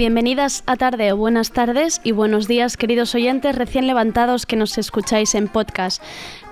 [0.00, 4.78] Bienvenidas a tarde o buenas tardes y buenos días, queridos oyentes recién levantados que nos
[4.78, 6.02] escucháis en podcast.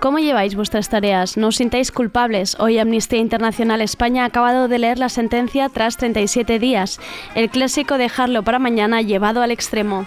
[0.00, 1.38] ¿Cómo lleváis vuestras tareas?
[1.38, 2.60] ¿No os sintáis culpables?
[2.60, 7.00] Hoy Amnistía Internacional España ha acabado de leer la sentencia tras 37 días,
[7.34, 10.06] el clásico dejarlo para mañana llevado al extremo.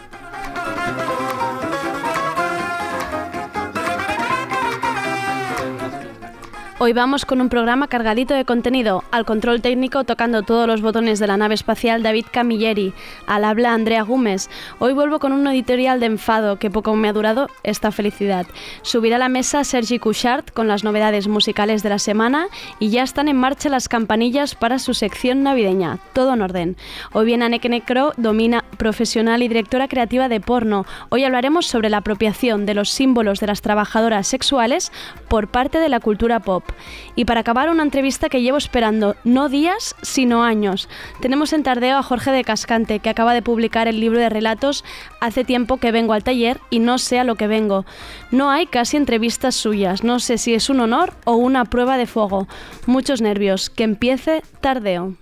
[6.83, 9.03] Hoy vamos con un programa cargadito de contenido.
[9.11, 12.91] Al control técnico tocando todos los botones de la nave espacial David Camilleri.
[13.27, 14.49] Al habla Andrea Gómez.
[14.79, 18.47] Hoy vuelvo con un editorial de enfado que poco me ha durado esta felicidad.
[18.81, 22.47] Subirá a la mesa Sergi Couchard con las novedades musicales de la semana
[22.79, 25.99] y ya están en marcha las campanillas para su sección navideña.
[26.13, 26.77] Todo en orden.
[27.13, 30.87] Hoy viene Aneke Necro, domina profesional y directora creativa de porno.
[31.09, 34.91] Hoy hablaremos sobre la apropiación de los símbolos de las trabajadoras sexuales
[35.27, 36.70] por parte de la cultura pop.
[37.15, 40.89] Y para acabar, una entrevista que llevo esperando no días, sino años.
[41.21, 44.83] Tenemos en tardeo a Jorge de Cascante, que acaba de publicar el libro de relatos
[45.19, 47.85] Hace tiempo que vengo al taller y no sé a lo que vengo.
[48.31, 52.07] No hay casi entrevistas suyas, no sé si es un honor o una prueba de
[52.07, 52.47] fuego.
[52.85, 53.69] Muchos nervios.
[53.69, 55.20] Que empiece tardeo.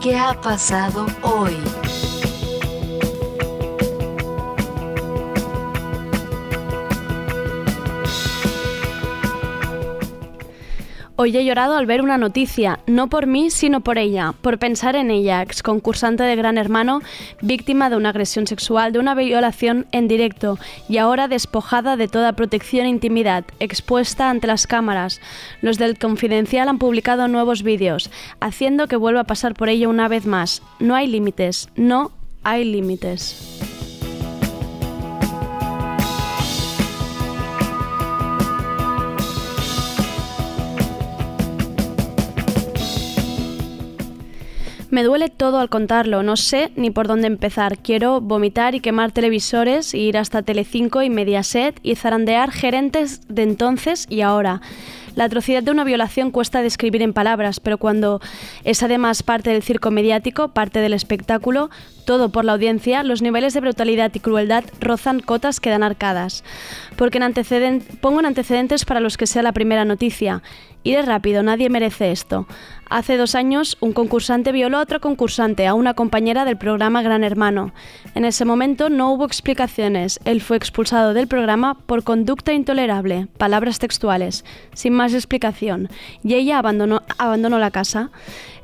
[0.00, 1.58] ¿Qué ha pasado hoy?
[11.22, 14.96] Hoy he llorado al ver una noticia, no por mí, sino por ella, por pensar
[14.96, 17.02] en ella, ex concursante de Gran Hermano,
[17.42, 20.58] víctima de una agresión sexual, de una violación en directo
[20.88, 25.20] y ahora despojada de toda protección e intimidad, expuesta ante las cámaras.
[25.60, 28.10] Los del Confidencial han publicado nuevos vídeos,
[28.40, 30.62] haciendo que vuelva a pasar por ella una vez más.
[30.78, 32.12] No hay límites, no
[32.44, 33.79] hay límites.
[44.90, 47.78] Me duele todo al contarlo, no sé ni por dónde empezar.
[47.78, 54.06] Quiero vomitar y quemar televisores, ir hasta Telecinco y Mediaset y zarandear gerentes de entonces
[54.08, 54.60] y ahora.
[55.14, 58.20] La atrocidad de una violación cuesta describir en palabras, pero cuando
[58.64, 61.70] es además parte del circo mediático, parte del espectáculo,
[62.04, 66.42] todo por la audiencia, los niveles de brutalidad y crueldad rozan cotas que dan arcadas.
[66.96, 70.42] Porque en pongo en antecedentes para los que sea la primera noticia.
[70.82, 72.46] Iré rápido, nadie merece esto.
[72.88, 77.22] Hace dos años, un concursante violó a otra concursante, a una compañera del programa Gran
[77.22, 77.72] Hermano.
[78.14, 80.18] En ese momento no hubo explicaciones.
[80.24, 85.88] Él fue expulsado del programa por conducta intolerable, palabras textuales, sin más explicación,
[86.24, 88.10] y ella abandonó, abandonó la casa.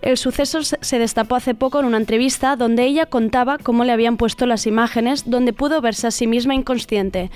[0.03, 4.17] El suceso se destapó hace poco en una entrevista donde ella contaba cómo le habían
[4.17, 7.31] puesto las imágenes donde pudo verse a sí misma inconsciente.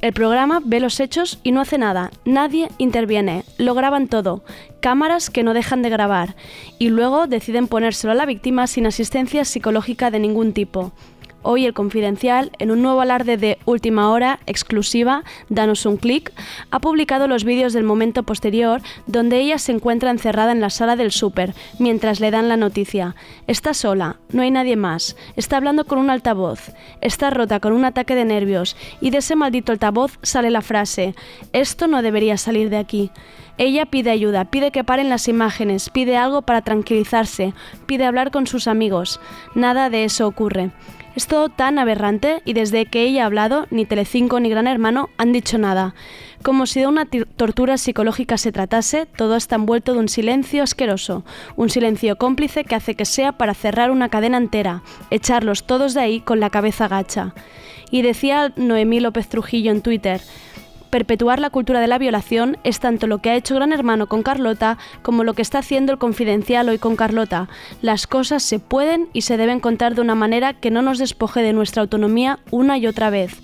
[0.00, 4.44] El programa ve los hechos y no hace nada, nadie interviene, lo graban todo,
[4.80, 6.36] cámaras que no dejan de grabar,
[6.78, 10.92] y luego deciden ponérselo a la víctima sin asistencia psicológica de ningún tipo.
[11.44, 16.32] Hoy el Confidencial, en un nuevo alarde de última hora, exclusiva, danos un clic,
[16.70, 20.94] ha publicado los vídeos del momento posterior donde ella se encuentra encerrada en la sala
[20.94, 23.16] del súper mientras le dan la noticia.
[23.48, 26.70] Está sola, no hay nadie más, está hablando con un altavoz,
[27.00, 31.16] está rota con un ataque de nervios y de ese maldito altavoz sale la frase,
[31.52, 33.10] esto no debería salir de aquí.
[33.58, 37.52] Ella pide ayuda, pide que paren las imágenes, pide algo para tranquilizarse,
[37.86, 39.20] pide hablar con sus amigos.
[39.54, 40.70] Nada de eso ocurre.
[41.14, 45.10] Es todo tan aberrante y desde que ella ha hablado, ni Telecinco ni Gran Hermano
[45.18, 45.94] han dicho nada.
[46.42, 51.24] Como si de una tortura psicológica se tratase, todo está envuelto de un silencio asqueroso,
[51.54, 56.00] un silencio cómplice que hace que sea para cerrar una cadena entera, echarlos todos de
[56.00, 57.34] ahí con la cabeza gacha.
[57.90, 60.22] Y decía Noemí López Trujillo en Twitter,
[60.92, 64.22] Perpetuar la cultura de la violación es tanto lo que ha hecho Gran Hermano con
[64.22, 67.48] Carlota como lo que está haciendo el Confidencial hoy con Carlota.
[67.80, 71.40] Las cosas se pueden y se deben contar de una manera que no nos despoje
[71.40, 73.40] de nuestra autonomía una y otra vez.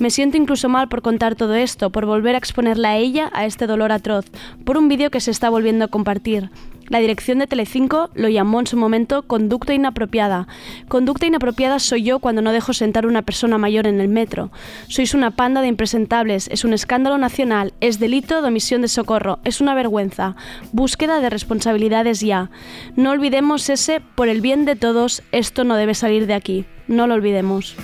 [0.00, 3.46] Me siento incluso mal por contar todo esto, por volver a exponerla a ella a
[3.46, 4.26] este dolor atroz,
[4.64, 6.50] por un vídeo que se está volviendo a compartir.
[6.88, 10.46] La dirección de Telecinco lo llamó en su momento conducta inapropiada.
[10.88, 14.50] Conducta inapropiada soy yo cuando no dejo sentar a una persona mayor en el metro.
[14.88, 19.38] Sois una panda de impresentables, es un escándalo nacional, es delito de omisión de socorro,
[19.44, 20.36] es una vergüenza.
[20.72, 22.50] Búsqueda de responsabilidades ya.
[22.96, 26.64] No olvidemos ese, por el bien de todos, esto no debe salir de aquí.
[26.88, 27.76] No lo olvidemos.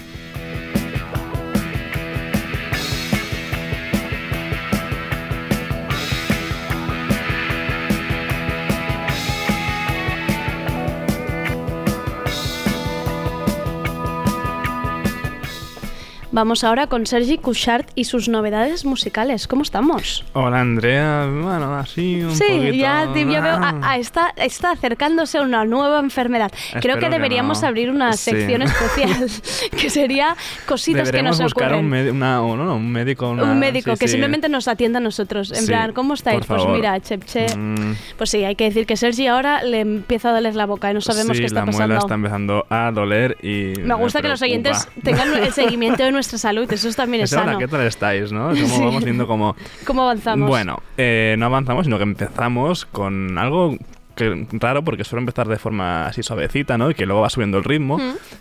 [16.39, 19.49] Vamos ahora con Sergi Couchard y sus novedades musicales.
[19.49, 20.25] ¿Cómo estamos?
[20.35, 22.75] Hola Andrea, bueno, así un sí, poquito...
[22.75, 23.75] ya, ya veo, Ah.
[23.83, 26.53] a- a- está, está acercándose a una nueva enfermedad.
[26.53, 27.67] Creo Espero que que deberíamos no.
[27.67, 28.31] abrir una Sí.
[28.31, 29.29] sección especial,
[29.81, 31.87] que sería cositas que nos buscar ocurren.
[31.87, 33.31] un, medi- una- no, no, un médico.
[33.31, 34.13] una- Un médico sí, que sí.
[34.13, 35.51] simplemente nos atienda a nosotros.
[35.51, 36.47] En Sí, plan, ¿cómo estáis?
[36.47, 37.47] Pues mira, Chepche.
[37.57, 40.89] Mm, Pues sí, hay que decir que Sergi ahora le empieza a doler la boca
[40.89, 41.87] y no sabemos sí, qué está la pasando.
[41.89, 43.73] muela está empezando a doler y...
[43.81, 47.59] Me gusta que los oyentes tengan el seguimiento de nuestra salud, eso también es sano.
[47.59, 48.49] ¿qué tal estáis, no?
[48.49, 48.81] Como Sí.
[48.85, 49.57] vamos viendo como...
[49.87, 50.49] ¿Cómo avanzamos?
[50.49, 53.77] Bueno, eh, no avanzamos, sino que empezamos con algo
[54.17, 56.91] que, raro porque suelo empezar de forma así suavecita, ¿no?
[56.91, 57.99] Y que luego va subiendo el ritmo.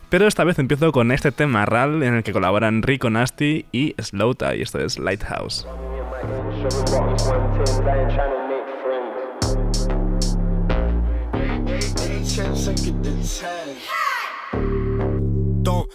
[0.09, 3.93] Pero esta vez empiezo con este tema RAL en el que colaboran Rico Nasty y
[4.01, 4.61] Slow Tie.
[4.61, 5.67] Esto es Lighthouse.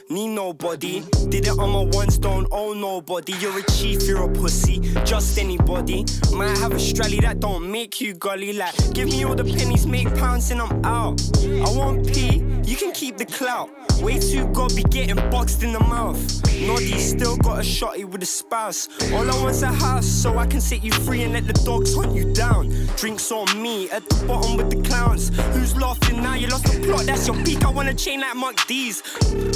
[0.09, 1.03] Need nobody.
[1.29, 3.33] Did it on my ones, don't owe nobody.
[3.35, 4.81] You're a chief, you're a pussy.
[5.05, 6.05] Just anybody.
[6.33, 8.53] Might have a strally that don't make you gully.
[8.53, 11.21] Like, give me all the pennies, make pounds, and I'm out.
[11.45, 13.71] I want P, you can keep the clout.
[14.01, 16.19] Way too god be getting boxed in the mouth.
[16.67, 18.89] Noddy still got a shotty with a spouse.
[19.13, 21.95] All I want's a house so I can set you free and let the dogs
[21.95, 22.69] hunt you down.
[22.97, 25.31] Drinks on me at the bottom with the clowns.
[25.55, 26.35] Who's laughing now?
[26.35, 27.65] You lost the plot, that's your peak.
[27.65, 29.03] I wanna chain like Mark D's.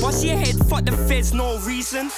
[0.00, 2.10] Bust your head, fuck the feds, no reason.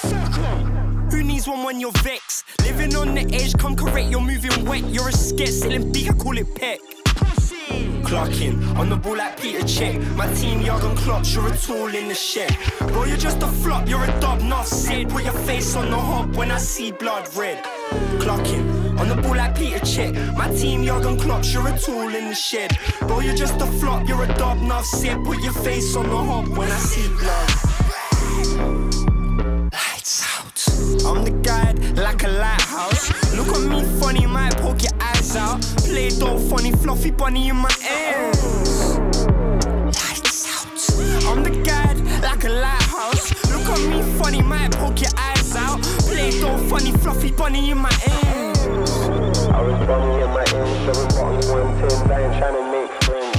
[1.11, 2.45] Who needs one when you're vexed?
[2.63, 4.83] Living on the edge, come correct, you're moving wet.
[4.89, 6.79] You're a scat, selling beak, I call it peck.
[8.03, 10.01] Clocking on the ball like Peter Check.
[10.15, 12.55] My team, yard on clocks, you're a tool in the shed.
[12.79, 15.09] Bro, you're just a flop, you're a dub, not said.
[15.09, 17.63] Put your face on the hop when I see blood red.
[18.17, 20.15] Clocking on the ball like Peter Check.
[20.35, 22.75] My team, yard on clocks, you're a tool in the shed.
[23.01, 25.23] Bro, you're just a flop, you're a dub, not said.
[25.23, 27.68] Put your face on the hop when I see blood.
[29.73, 30.57] Lights out.
[31.05, 33.09] I'm the guide like a lighthouse.
[33.35, 35.61] Look at me funny, might poke your eyes out.
[35.87, 38.97] Play doh funny, fluffy bunny in my ears.
[39.85, 40.67] Lights out.
[41.27, 43.31] I'm the guide like a lighthouse.
[43.51, 45.81] Look at me funny, might poke your eyes out.
[46.07, 48.59] Play doh funny, fluffy bunny in my ears.
[49.49, 52.91] I was bumming in my ends, seven bottles, one tins, I ain't trying to make
[53.03, 53.35] friends.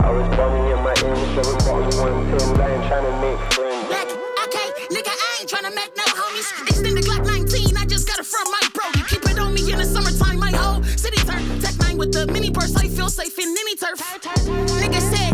[0.00, 3.38] I was bumming in my ends, seven bottles, one tins, I ain't trying to make
[3.52, 3.57] friends.
[6.38, 6.68] Homies.
[6.68, 8.84] Extended Glock 19, I just got it from my bro.
[8.96, 11.42] You keep it on me in the summertime, my whole city turn.
[11.60, 13.98] Tech 9 with the mini purse, I feel safe in any turf.
[14.78, 15.27] Nigga said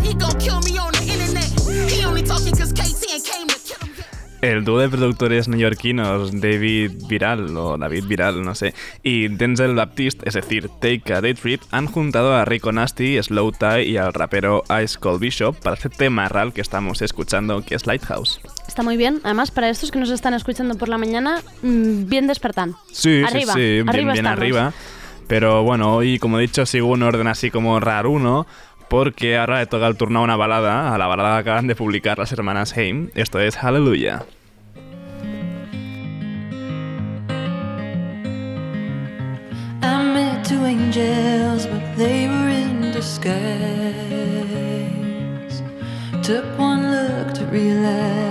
[4.44, 10.28] El dúo de productores neoyorquinos David Viral o David Viral, no sé, y Denzel Baptiste,
[10.28, 14.12] es decir, Take a Day Trip, han juntado a Rico Nasty, Slow Tie y al
[14.12, 18.38] rapero Ice Cold Bishop para este tema real que estamos escuchando, que es Lighthouse.
[18.68, 19.18] Está muy bien.
[19.24, 22.74] Además, para estos que nos están escuchando por la mañana, mm, bien despertan.
[22.92, 24.74] Sí, arriba, sí, sí, bien, arriba bien arriba.
[25.26, 28.46] Pero bueno, hoy, como he dicho, sigo un orden así como raruno,
[28.88, 31.74] porque ahora le toca el turno a una balada, a la balada que acaban de
[31.76, 33.10] publicar las hermanas Haim.
[33.14, 34.24] Esto es Hallelujah.
[39.82, 43.34] I met two angels, but they were in disguise.
[46.22, 48.24] Took one look to realize.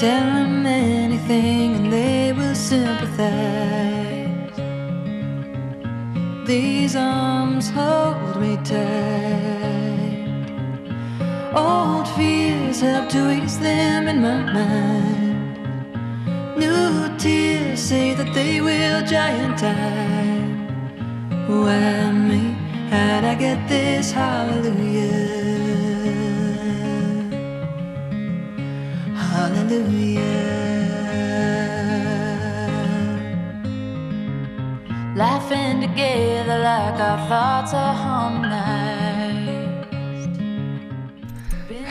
[0.00, 4.19] Tell them anything and they will sympathize.
[6.50, 10.50] These arms hold me tight.
[11.54, 15.58] Old fears help to ease them in my mind.
[16.58, 20.66] New tears say that they will giantine.
[21.46, 22.56] Why me?
[22.90, 24.10] How'd I get this?
[24.10, 25.06] Hallelujah.
[29.14, 30.50] Hallelujah.
[35.14, 36.29] Laughing again.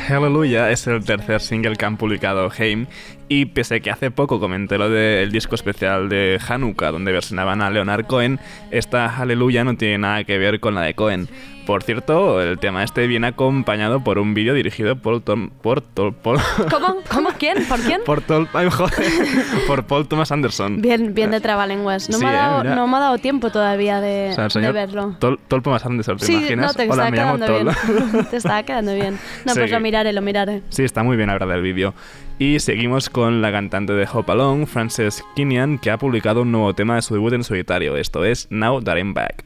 [0.07, 2.87] Hallelujah es el tercer single que han publicado Haim
[3.27, 7.61] y pese a que hace poco comenté lo del disco especial de Hanukkah donde versionaban
[7.61, 8.39] a Leonard Cohen,
[8.71, 11.29] esta Hallelujah no tiene nada que ver con la de Cohen.
[11.69, 16.15] Por cierto, el tema este viene acompañado por un vídeo dirigido por Tom, por, Tol-
[16.15, 16.39] por,
[16.71, 16.95] ¿Cómo?
[17.11, 17.29] ¿Cómo?
[17.37, 17.63] ¿Quién?
[17.65, 18.01] ¿Por quién?
[18.07, 18.95] por, Tol- ay, joder,
[19.67, 20.81] por Paul Thomas Anderson.
[20.81, 22.09] Bien, bien de trabalenguas.
[22.09, 24.45] No, Sí, me ha eh, dado, no me ha dado tiempo todavía de, O sea,
[24.45, 25.15] el de señor verlo.
[25.19, 26.65] Tol, Tol Thomas Anderson, ¿te sí, imaginas?
[26.65, 28.11] no, te Hola, estaba me llamo quedando Tol.
[28.13, 28.25] bien.
[28.31, 29.19] te estaba quedando bien.
[29.45, 29.59] No, Sí.
[29.59, 30.63] pues lo miraré, lo miraré.
[30.69, 31.93] Sí, está muy bien la verdad el vídeo.
[32.39, 36.73] Y seguimos con la cantante de Hop Along, Frances Kinian, que ha publicado un nuevo
[36.73, 37.95] tema de su debut en solitario.
[37.95, 39.45] Esto es Now That I'm Back.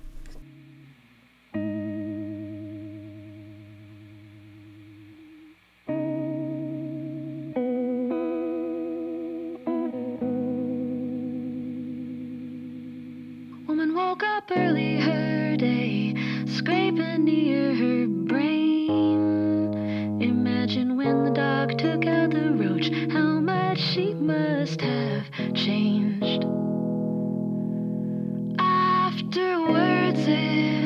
[30.34, 30.83] live.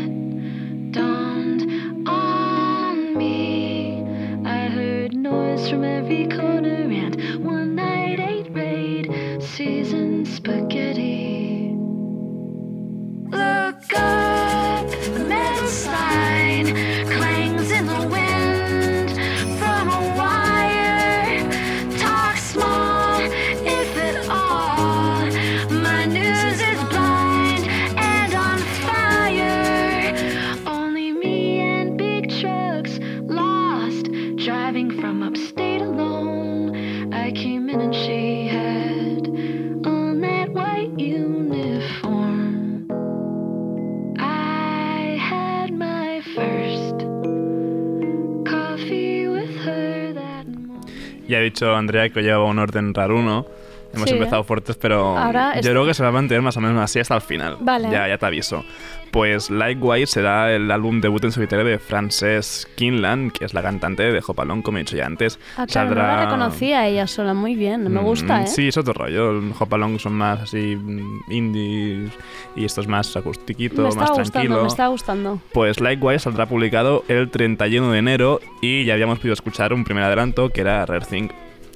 [51.50, 53.46] Dicho Andrea que lleva un orden raruno.
[53.94, 54.16] Hemos Sí.
[54.16, 56.82] empezado fuertes, pero Ahora yo es- creo que se va a mantener más o menos
[56.82, 57.58] así hasta el final.
[57.62, 57.90] Vale.
[57.90, 58.64] Ya, ya te aviso.
[59.12, 64.04] Pues Likewise será el álbum debut en solitario de Frances Kinlan, que es la cantante
[64.04, 65.40] de Hopalong, como he dicho ya antes.
[65.56, 67.84] Ah, claro, no la reconocía ella sola muy bien.
[67.92, 68.48] Me Mm, gusta, ¿eh?
[68.48, 69.42] Sí, es otro rollo.
[69.58, 72.12] Hopalong son más así mm, indies
[72.56, 74.62] y esto es más acustiquito, me está más gustando, tranquilo.
[74.62, 75.42] me está gustando.
[75.54, 80.04] Pues Likewise saldrá publicado el 31 de enero y ya habíamos podido escuchar un primer
[80.04, 81.30] adelanto que era Rare Thing.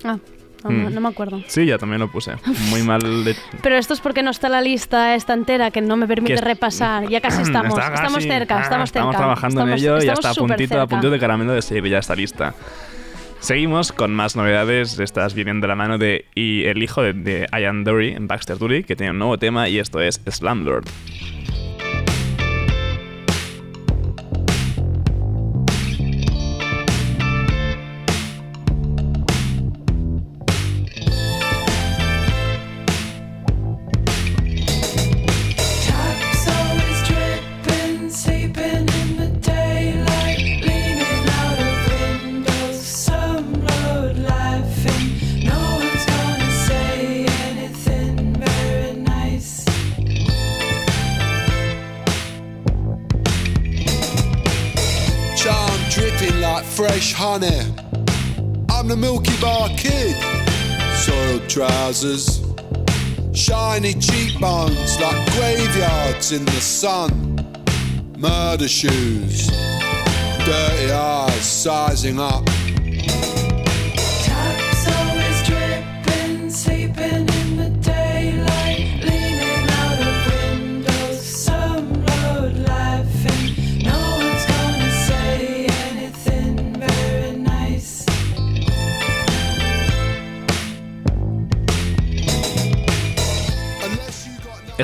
[0.03, 0.17] Ah,
[0.63, 0.93] no, me- Mm.
[0.93, 1.41] no me acuerdo.
[1.47, 2.33] Sí, ya también lo puse.
[2.69, 3.35] Muy mal de...
[3.63, 6.41] Pero esto es porque no está la lista esta entera que no me permite Que
[6.41, 7.07] repasar.
[7.09, 7.77] Ya casi estamos.
[7.77, 9.09] Está estamos cerca, estamos cerca.
[9.09, 11.87] Estamos trabajando Estamos- en ello y está a puntito, a puntito de caramelo de seguir
[11.87, 12.53] ya esta lista.
[13.39, 14.99] Seguimos con más novedades.
[14.99, 18.83] Estas vienen de la mano de y el hijo de, de Ian Dury, Baxter Dury,
[18.83, 20.85] que tiene un nuevo tema y esto es Slumlord.
[57.23, 57.61] Honey.
[58.67, 60.17] I'm the Milky Bar Kid.
[60.95, 62.41] Soiled trousers,
[63.31, 67.11] shiny cheekbones like graveyards in the sun.
[68.17, 69.49] Murder shoes,
[70.45, 72.43] dirty eyes sizing up.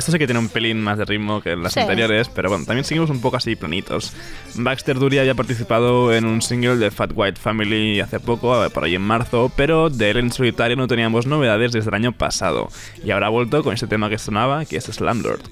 [0.08, 1.80] Esto sí que tiene un pelín más de ritmo que las Sí.
[1.80, 4.14] anteriores, pero bueno, también seguimos un poco así planitos.
[4.54, 8.84] Baxter Dury había participado en un single de Fat White Family hace poco, eh, por
[8.84, 12.70] ahí en marzo, pero de él en solitario no teníamos novedades desde el año pasado.
[13.04, 15.42] Y ahora ha vuelto con este tema que sonaba, que es Slumlord.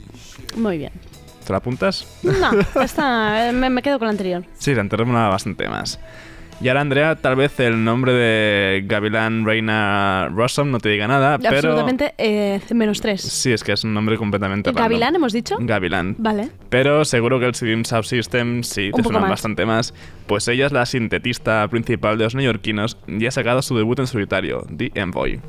[0.57, 0.93] Muy bien.
[1.45, 2.07] ¿Te lo apuntas?
[2.23, 4.43] No, esta, eh, me, me quedo con la anterior.
[4.59, 6.01] Sí, la anterior molaba bastante más.
[6.61, 11.39] Y ahora, Andrea, tal vez el nombre de Gavilán Reina Rossum no te diga nada,
[11.39, 11.57] pero...
[11.57, 13.21] Absolutamente eh, menos tres.
[13.21, 14.83] Sí, es que es un nombre completamente random.
[14.83, 15.57] ¿Gavilán hemos dicho?
[15.61, 16.15] Gavilán.
[16.19, 16.49] Vale.
[16.71, 19.31] Pero seguro que el Sidim Subsystem sí te poco suena más.
[19.31, 19.93] bastante más,
[20.27, 24.07] pues ella es la sintetista principal de los neoyorquinos y ha sacado su debut en
[24.07, 25.41] solitario, The Envoy.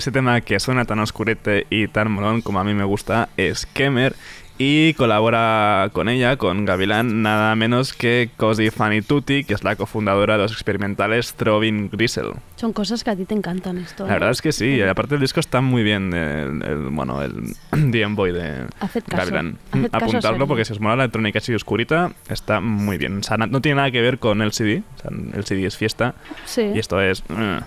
[0.00, 3.66] Ese tema que suena tan oscurete y tan molón como a mí me gusta es
[3.66, 4.14] Kemer
[4.56, 9.76] y colabora con ella, con Gavilán, nada menos que Cozy Fanny Tutti, que es la
[9.76, 12.30] cofundadora de los experimentales Throbbing Grisel.
[12.56, 14.04] Son cosas que a ti te encantan esto.
[14.06, 14.14] La ¿eh?
[14.14, 17.54] verdad es que sí, y aparte el disco está muy bien, el, el- bueno, el
[17.92, 19.58] The Envoy de Haced Gavilán.
[19.70, 23.18] caso, Apuntarlo porque si os mola la electrónica así oscurita, está muy bien.
[23.18, 25.76] O sea, no, tiene nada que ver con el CD, o sea, el CD es
[25.76, 26.14] fiesta
[26.46, 26.62] Sí.
[26.74, 27.22] y esto es...
[27.28, 27.60] eh,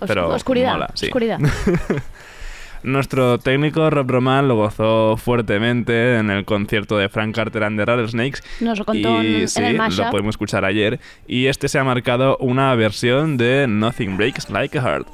[0.00, 1.06] Os- pero oscuridad, mola, sí.
[1.06, 1.38] oscuridad.
[2.82, 7.84] Nuestro técnico Rob Roman lo gozó fuertemente en el concierto de Frank Carter and the
[7.86, 8.40] Rattlesnakes.
[8.60, 10.04] Nos lo contó en- y en sí, el mashup.
[10.04, 11.00] lo pudimos escuchar ayer.
[11.26, 15.06] Y este se ha marcado una versión de Nothing Breaks Like a Heart.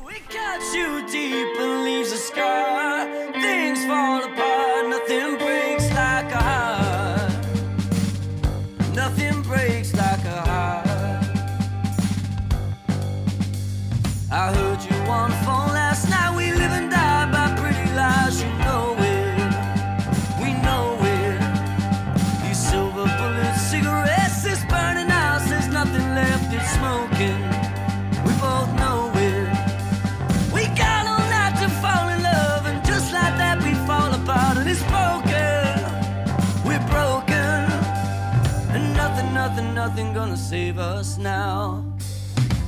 [40.50, 41.84] Save us now.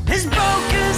[0.07, 0.92] It's broken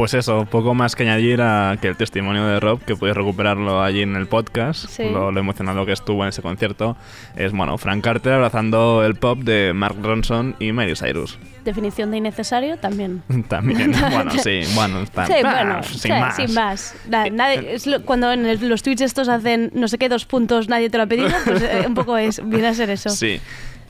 [0.00, 3.82] Pues eso, poco más que añadir a que el testimonio de Rob, que puedes recuperarlo
[3.82, 5.02] allí en el podcast, Sí.
[5.04, 6.96] lo, lo emocionado que estuvo en ese concierto,
[7.36, 11.38] es, bueno, Frank Carter abrazando el pop de Mark Ronson y Miley Cyrus.
[11.66, 13.22] Definición de innecesario también.
[13.48, 16.36] También, bueno, sí, bueno, está, Sí, ah, bueno, sin sí, más.
[16.36, 16.94] sin más.
[17.06, 20.24] Na- nadie- es lo- cuando en el- los tweets estos hacen no sé qué dos
[20.24, 23.10] puntos, nadie te lo ha pedido, pues eh, un poco es, viene a ser eso.
[23.10, 23.38] Sí.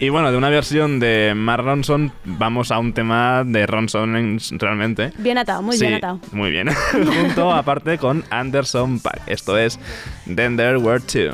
[0.03, 4.39] Y bueno, de una versión de Mark Ronson, vamos a un tema de Ronson en-
[4.59, 5.13] realmente.
[5.19, 6.19] Bien atado, muy Sí, bien atado.
[6.33, 6.69] Muy bien.
[6.93, 9.21] Junto aparte con Anderson Paak.
[9.27, 9.79] Esto es
[10.25, 11.33] Then There Were Two.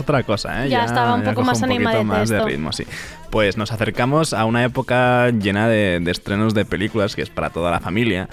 [0.00, 0.68] Es otra cosa, ¿eh?
[0.68, 2.84] Ya estaba un poco coge más un poquito animadete más de ritmo, sí.
[3.30, 7.50] Pues nos acercamos a una época llena de, de estrenos de películas que es para
[7.50, 8.28] toda la familia.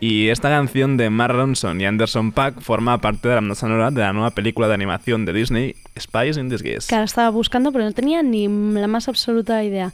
[0.00, 3.92] Y esta canción de Mark Ronson y Anderson Paak forma parte de la banda sonora
[3.92, 6.88] de la nueva película de animación de Disney, Spies in Disguise.
[6.88, 9.92] Que ahora estaba buscando, pero no tenía ni la más absoluta idea.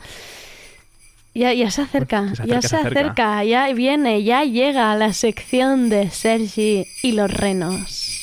[1.35, 3.01] Ya, ya se acerca, Se ya se se acerca.
[3.01, 8.14] acerca, ya viene, ya llega a la sección de Sergi y los renos.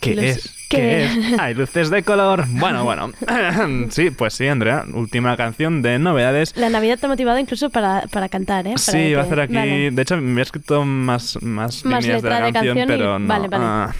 [0.00, 0.54] ¿Qué Los- es?
[0.76, 0.78] ¿Qué?
[0.78, 1.04] ¿Qué
[1.34, 1.38] es?
[1.38, 2.44] Hay luces de color.
[2.48, 3.12] Bueno, bueno.
[3.90, 4.84] sí, pues sí, Andrea.
[4.92, 6.52] Última canción de novedades.
[6.56, 8.70] La Navidad te ha motivado incluso para, para cantar, ¿eh?
[8.70, 9.54] Para Sí, iba a que- hacer aquí.
[9.54, 9.90] Vale.
[9.90, 12.98] De hecho, me he escrito más, más, Más líneas de la de canción, canción y-
[12.98, 13.28] pero no.
[13.28, 13.64] vale, vale.
[13.66, 13.92] Ah,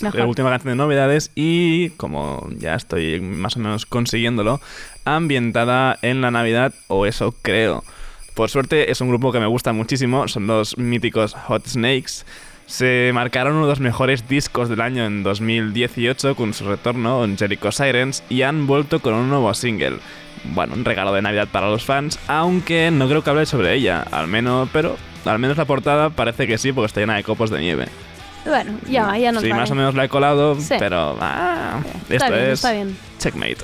[0.00, 0.20] Mejor.
[0.20, 4.60] la última canción de novedades y como ya estoy más o menos consiguiéndolo,
[5.04, 7.82] ambientada en la Navidad, o eso creo.
[8.34, 12.24] Por suerte es un grupo que me gusta muchísimo, son los míticos Hot Snakes.
[12.68, 17.38] Se marcaron uno de los mejores discos del año en 2018 con su retorno en
[17.38, 19.98] Jericho Sirens y han vuelto con un nuevo single.
[20.44, 24.02] Bueno, un regalo de Navidad para los fans, aunque no creo que hable sobre ella,
[24.12, 27.48] al menos, pero al menos la portada parece que sí, porque está llena de copos
[27.50, 27.86] de nieve.
[28.44, 29.60] Bueno, ya, ya nos sí, vale.
[29.62, 30.74] más o menos la he colado, Sí.
[30.78, 32.96] pero ah, Está esto bien, es está bien.
[33.18, 33.56] Checkmate.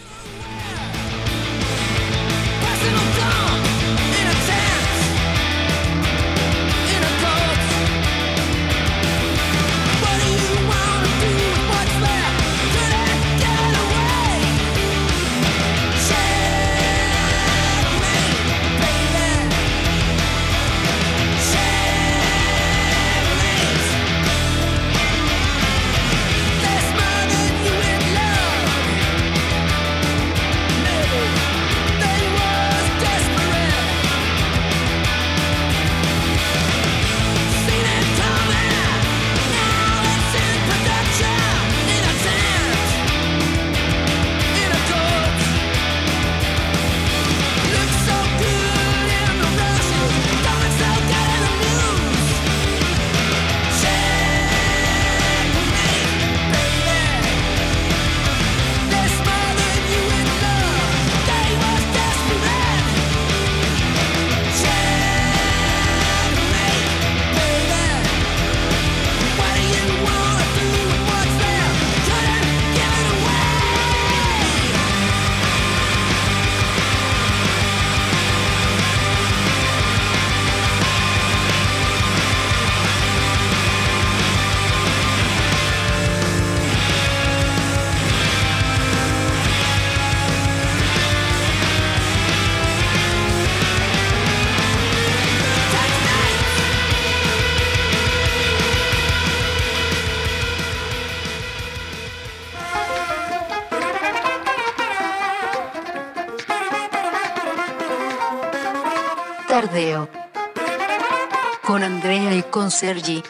[112.54, 113.20] Con Sergi.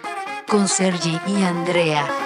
[0.46, 2.23] Con Sergi y Andrea.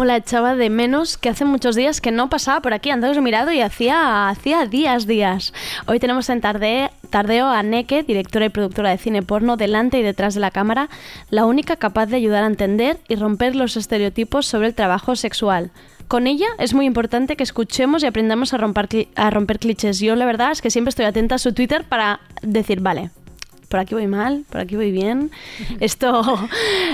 [0.00, 2.88] Cómo la echaba de menos, que hace muchos días que no pasaba por aquí.
[2.88, 5.52] He mirado y hacía, hacía días, días.
[5.84, 10.02] Hoy tenemos en tarde, Tardeo a Neke, directora y productora de cine porno, delante y
[10.02, 10.88] detrás de la cámara,
[11.28, 15.70] la única capaz de ayudar a entender y romper los estereotipos sobre el trabajo sexual.
[16.08, 20.00] Con ella es muy importante que escuchemos y aprendamos a romper, a romper clichés.
[20.00, 23.10] Yo la verdad es que siempre estoy atenta a su Twitter para decir, vale,
[23.70, 25.30] por aquí voy mal, por aquí voy bien.
[25.80, 26.22] Esto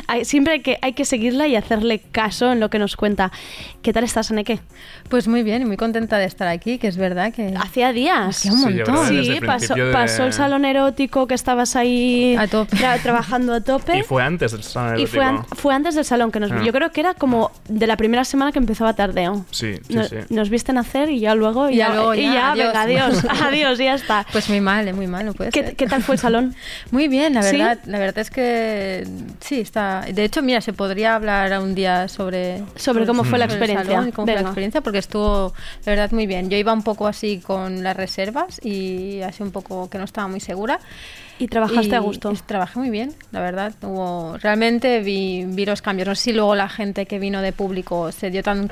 [0.06, 3.32] hay- siempre hay que, hay que seguirla y hacerle caso en lo que nos cuenta.
[3.80, 4.60] ¿Qué tal estás, Aneke?
[5.08, 7.54] Pues muy bien y muy contenta de estar aquí, que es verdad que...
[7.56, 8.36] Hacía días.
[8.36, 9.06] Hacía un montón.
[9.08, 12.76] Sí, pasó, principio de- pasó el salón erótico que estabas ahí A tope.
[12.76, 13.98] tra- trabajando a tope.
[13.98, 15.56] Y fue antes del salón Y fue, an- erótico.
[15.56, 16.50] fue antes del salón que nos.
[16.50, 16.60] Ah.
[16.64, 19.44] Yo creo que era como de la primera semana que empezaba tardeo.
[19.50, 20.16] Sí, sí, No- sí.
[20.30, 21.70] Nos viste nacer y ya luego.
[21.70, 22.66] Y ya luego y ya, ya, adiós.
[22.66, 23.24] venga, adiós.
[23.42, 24.26] adiós, y ya está.
[24.32, 25.76] Pues muy mal, eh, muy mal, no puede ¿Qué, ser.
[25.76, 26.54] qué tal fue el salón?
[26.90, 27.56] Muy bien, la ¿Sí?
[27.58, 27.78] verdad.
[27.86, 29.06] La verdad es que
[29.40, 30.04] sí, está.
[30.12, 32.62] De hecho, mira, se podría hablar un día sobre.
[32.76, 33.84] Sobre cómo fue la experiencia.
[33.92, 35.52] salón y cómo fue la experiencia, porque estuvo,
[35.84, 36.50] la verdad, muy bien.
[36.50, 40.28] Yo iba un poco así con las reservas y así un poco que no estaba
[40.28, 40.80] muy segura.
[41.38, 42.30] Y trabajaste Y a gusto.
[42.30, 43.72] es- Trabajé muy bien, la verdad.
[43.82, 46.08] Hubo, realmente vi, vi los cambios.
[46.08, 48.70] No sé si luego la gente que vino de público se dio, tan,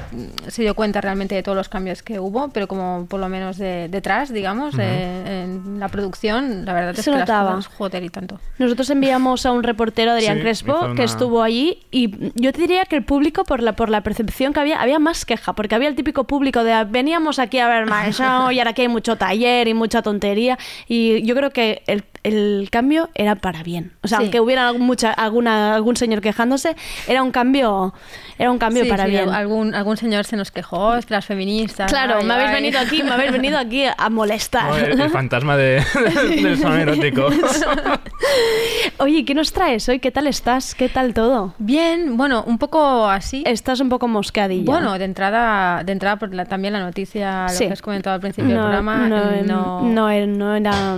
[0.48, 3.58] se dio cuenta realmente de todos los cambios que hubo, pero como por lo menos
[3.58, 7.54] de, detrás, digamos, de- en la producción, la verdad es Se que notaba.
[7.56, 8.40] las cosas, joder, y tanto.
[8.58, 12.52] Nosotros enviamos a un reportero, Adrián Sí, Crespo, hizo que una- estuvo allí y yo
[12.52, 15.52] te diría que el público, por la, por la percepción que había, había más queja,
[15.52, 18.82] porque había el típico público de "Ah, veníamos aquí a ver más y ahora aquí
[18.82, 23.62] hay mucho taller y mucha tontería y yo creo que el, el cambio era para
[23.62, 23.92] bien.
[24.02, 24.24] O sea, Sí.
[24.24, 26.74] aunque hubiera algún, mucha, alguna, algún señor quejándose,
[27.06, 27.94] era un cambio,
[28.38, 29.28] era un cambio Sí, para sí, bien.
[29.28, 31.90] Algún, algún señor se nos quejó, es que las feministas.
[31.92, 32.54] Claro, ay, me habéis ay.
[32.56, 34.70] venido aquí, me habéis venido aquí a molestar.
[34.70, 35.84] No, el, el fantasma de,
[36.42, 37.28] del salón erótico.
[38.98, 39.98] Oye, ¿qué nos traes hoy?
[40.00, 40.74] ¿Qué tal estás?
[40.74, 41.54] ¿Qué tal todo?
[41.58, 43.42] Bien, bueno, un poco así.
[43.46, 44.64] Estás un poco moscadilla.
[44.64, 47.64] Bueno, de entrada, de entrada por la- también la noticia, Sí.
[47.64, 50.96] lo que has comentado al principio del programa, no, no, no era, no era-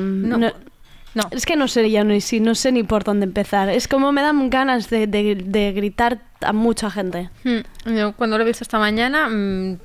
[1.17, 1.23] No.
[1.31, 3.69] Es que no sé ya ni si no sé ni por dónde empezar.
[3.71, 7.31] Es como me dan ganas de, de- de gritar a mucha gente.
[7.43, 9.79] Hmm, yo cuando lo he visto esta mañana, mm,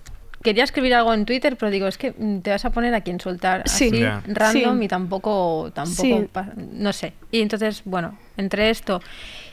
[0.44, 3.02] quería escribir algo en Twitter, pero digo, es que mm, te vas a poner a
[3.06, 3.88] insultar Sí.
[3.88, 4.22] así, Ya.
[4.28, 4.86] random Sí.
[4.86, 6.28] y tampoco, tampoco, Sí.
[6.74, 7.14] no sé.
[7.32, 9.02] Y entonces, bueno, entre esto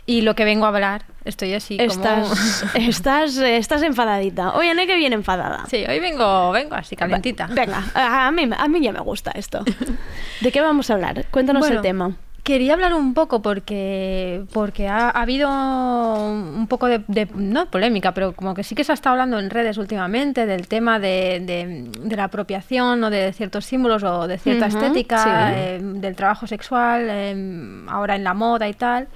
[0.09, 2.35] y lo que vengo a hablar, estoy así Estás, como...
[2.89, 4.55] estás, estás enfadadita.
[4.55, 5.67] Oye, Neke viene enfadada.
[5.69, 7.47] Sí, hoy vengo, vengo así, calentita.
[7.47, 9.63] Venga, a mí, a mí ya me gusta esto.
[10.41, 11.27] ¿De qué vamos a hablar?
[11.31, 12.13] Cuéntanos Bueno, el tema.
[12.43, 18.15] Quería hablar un poco porque, porque ha, ha habido un poco de, de- no polémica,
[18.15, 21.43] pero como que sí que se ha estado hablando en redes últimamente del tema de,
[21.45, 25.31] de- de la apropiación o de ciertos símbolos o de cierta Ujú, estética, sí.
[25.55, 29.09] eh, del trabajo sexual, eh, ahora en la moda y tal.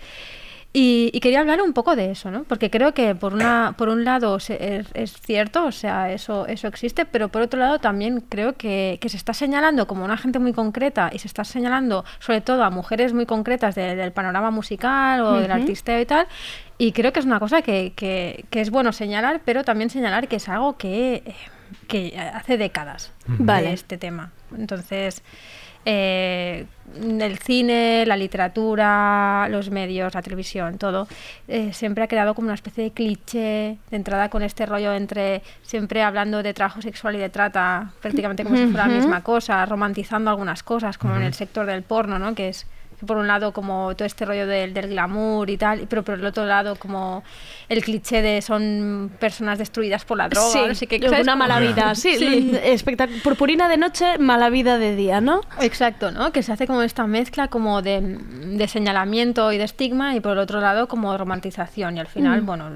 [0.74, 2.44] Y, y quería hablar un poco de eso, ¿no?
[2.44, 6.46] Porque creo que por una, por un lado se- es, es cierto, o sea, eso,
[6.46, 10.16] eso existe, pero por otro lado también creo que, que se está señalando como una
[10.16, 14.12] gente muy concreta y se está señalando sobre todo a mujeres muy concretas de- del
[14.12, 16.26] panorama musical o del artisteo y tal.
[16.78, 20.26] Y creo que es una cosa que, que- que es bueno señalar, pero también señalar
[20.26, 21.34] que es algo que,
[21.86, 23.74] que hace décadas Vale.
[23.74, 24.32] este tema.
[24.56, 25.22] Entonces,
[25.84, 31.08] eh, el cine, la literatura, los medios, la televisión, todo,
[31.48, 35.42] eh, siempre ha creado como una especie de cliché de entrada con este rollo entre
[35.62, 39.64] siempre hablando de trabajo sexual y de trata prácticamente como si fuera la misma cosa,
[39.66, 42.34] romantizando algunas cosas, como en el sector del porno, ¿no?
[42.34, 42.66] Que es
[43.06, 46.24] por un lado como todo este rollo del, del glamour y tal, pero por el
[46.26, 47.22] otro lado como
[47.68, 51.22] el cliché de son personas destruidas por la droga, sí, no sé qué, ¿sabes?
[51.22, 51.94] una mala vida.
[51.94, 52.52] Sí, Sí.
[53.22, 55.40] purpurina de noche, mala vida de día, ¿no?
[55.60, 56.32] Exacto, ¿no?
[56.32, 60.32] Que se hace como esta mezcla como de, de señalamiento y de estigma y por
[60.32, 62.46] el otro lado como romantización y al final, Mm.
[62.46, 62.70] bueno,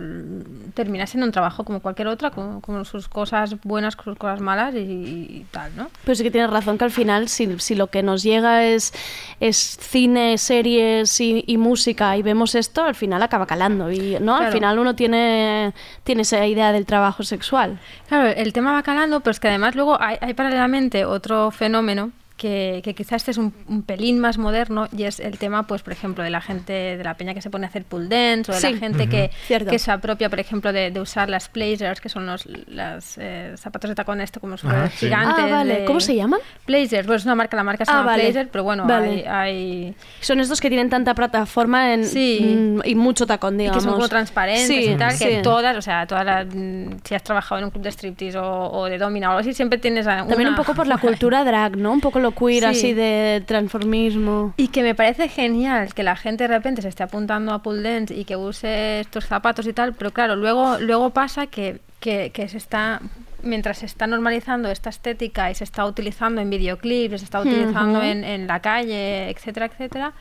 [0.74, 4.40] termina siendo un trabajo como cualquier otra, con, con sus cosas buenas, con sus cosas
[4.40, 5.88] malas y, y tal, ¿no?
[6.04, 8.92] Pues sí que tienes razón que al final, si, si lo que nos llega es,
[9.40, 13.90] es cine, series y, y música y vemos esto, al final acaba calando.
[13.90, 14.36] Y ¿no?
[14.36, 15.72] al final uno tiene,
[16.04, 17.78] tiene esa idea del trabajo sexual.
[18.08, 22.12] Claro, el tema va calando, pero es que además luego hay, hay paralelamente otro fenómeno
[22.36, 25.82] que, que quizás este es un, un pelín más moderno y es el tema, pues,
[25.82, 28.50] por ejemplo, de la gente, de la peña que se pone a hacer pull dance
[28.52, 28.72] o de Sí.
[28.72, 29.70] la gente que, Cierto.
[29.70, 33.54] que se apropia, por ejemplo, de, de usar las blazers, que son los las, eh,
[33.56, 35.06] zapatos de tacón este como Ajá, super sí.
[35.06, 35.44] gigantes.
[35.46, 35.74] Ah, vale.
[35.80, 36.40] de- ¿Cómo se llaman?
[36.66, 38.24] Blazers, pues es una marca, la marca se Ah, llama vale.
[38.24, 39.24] Blazer, pero bueno, Vale.
[39.26, 42.40] hay, hay- Son estos que tienen tanta plataforma en, Sí.
[42.76, 43.78] mm, y mucho tacón, y digamos.
[43.82, 45.42] que son como transparentes Sí, y tal, que sí.
[45.42, 48.70] todas, o sea, todas las, mm, si has trabajado en un club de striptease o,
[48.72, 50.98] o de domina o algo así, siempre tienes a- También un una- poco por la
[50.98, 51.92] cultura drag, ¿no?
[51.92, 52.68] Un poco lo queer Sí.
[52.68, 54.54] así de transformismo.
[54.56, 57.82] Y que me parece genial que la gente de repente se esté apuntando a pull
[57.82, 62.30] dance y que use estos zapatos y tal, pero claro, luego, luego pasa que, que,
[62.32, 63.00] que se está,
[63.42, 68.02] mientras se está normalizando esta estética y se está utilizando en videoclips, se está utilizando
[68.02, 70.12] en, en la calle, etcétera, etcétera,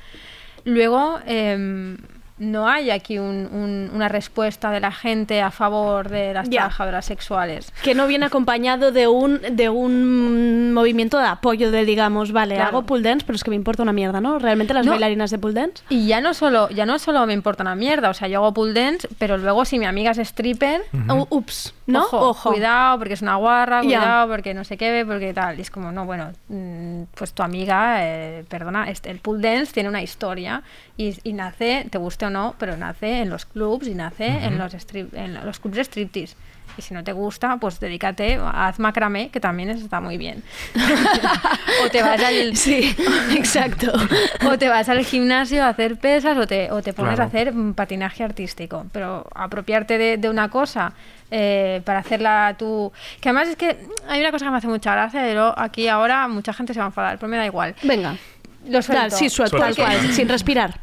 [0.64, 1.98] luego em,
[2.38, 6.62] no hay aquí un- un- una respuesta de la gente a favor de las Ya.
[6.62, 7.72] trabajadoras sexuales.
[7.84, 12.70] Que no viene acompañado de un, de un movimiento de apoyo de, digamos, vale, Claro.
[12.70, 14.40] hago pull dance, pero es que me importa una mierda, ¿no?
[14.40, 14.94] Realmente las No.
[14.94, 15.84] bailarinas de pull dance.
[15.90, 18.54] Y ya no solo, ya no solo me importa una mierda, o sea, yo hago
[18.54, 22.04] pull dance, pero luego si mi amiga es stripper, Oh, ups, ¿no?
[22.04, 22.52] Ojo, Ojo.
[22.52, 25.60] cuidado, porque es una guarra, cuidado, porque no sé qué, porque tal.
[25.60, 29.74] Y es como, no, bueno, mm, pues tu amiga, eh, perdona, este, el pool dance
[29.74, 30.64] tiene una historia
[30.98, 34.58] y, y nace, te guste o no, pero nace en los clubs y nace en,
[34.58, 36.36] los strip, en los clubs de striptease.
[36.78, 40.44] Y si no te gusta, pues dedícate, haz macramé, que también está muy bien.
[41.86, 42.96] o te vas al, Sí,
[43.36, 43.92] exacto.
[44.50, 47.24] o te vas al gimnasio a hacer pesas o te, o te pones Claro.
[47.24, 48.86] a hacer patinaje artístico.
[48.92, 50.94] Pero apropiarte de, de una cosa
[51.32, 52.92] eh, para hacerla tú...
[53.22, 56.28] Que además es que hay una cosa que me hace mucha gracia, pero aquí ahora
[56.28, 57.76] mucha gente se va a enfadar, pero me da igual.
[57.84, 58.16] Venga.
[58.68, 59.04] Lo suelto.
[59.04, 60.14] Dale, sí, suelto, Suelta, tal cual, suelta.
[60.16, 60.80] sin respirar.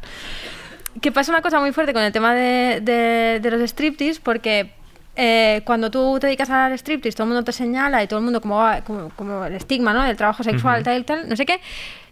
[1.01, 4.71] Que pasa una cosa muy fuerte con el tema de, de- de los striptease, porque
[5.15, 8.25] eh, cuando tú te dedicas al striptease, todo el mundo te señala y todo el
[8.25, 10.03] mundo como, va- como, como el estigma, ¿no?
[10.03, 11.59] Del trabajo sexual, tal tal, no sé qué.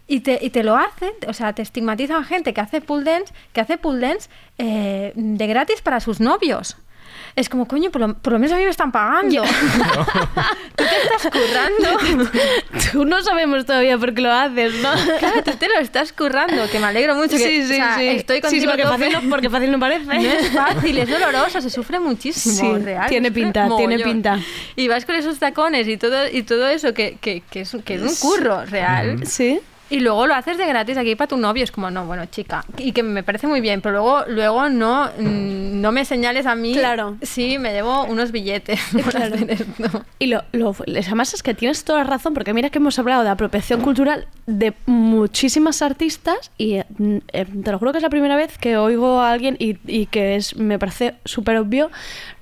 [0.08, 3.32] Y te, y te lo hacen, o sea, te estigmatizan gente que hace pull dance,
[3.52, 6.76] que hace pull dance eh, de gratis para sus novios.
[7.34, 9.42] Es como, coño, por lo, por lo menos a mí me están pagando.
[10.76, 12.30] ¿Tú te estás currando?
[12.92, 14.90] Tú no sabemos todavía por qué lo haces, ¿no?
[15.18, 17.30] Claro, tú te lo estás currando, que me alegro mucho.
[17.30, 18.06] Que, Sí, o sí, sea, sí.
[18.08, 20.04] Estoy contigo sí, porque fácil, no, porque fácil no parece.
[20.04, 23.08] No es fácil, es doloroso, se sufre muchísimo, Sí, real.
[23.08, 24.38] tiene pinta, tiene pinta.
[24.76, 27.94] Y vas con esos tacones y todo, y todo eso que, que, que es, que
[27.94, 29.26] es un curro real.
[29.26, 29.58] Sí.
[29.92, 31.62] Y luego lo haces de gratis aquí para tu novio.
[31.64, 32.64] Es como, no, bueno, chica.
[32.78, 36.54] Y que me parece muy bien, pero luego, luego no, mm, no me señales a
[36.54, 36.74] mí.
[36.74, 37.16] Claro.
[37.22, 39.34] Sí, me llevo unos billetes Claro.
[39.36, 40.04] esto.
[40.18, 43.22] Y lo, lo- además es que tienes toda la razón, porque mira que hemos hablado
[43.22, 46.86] de apropiación cultural de muchísimas artistas y eh,
[47.32, 50.06] eh, te lo juro que es la primera vez que oigo a alguien y, y
[50.06, 51.90] que es me parece súper obvio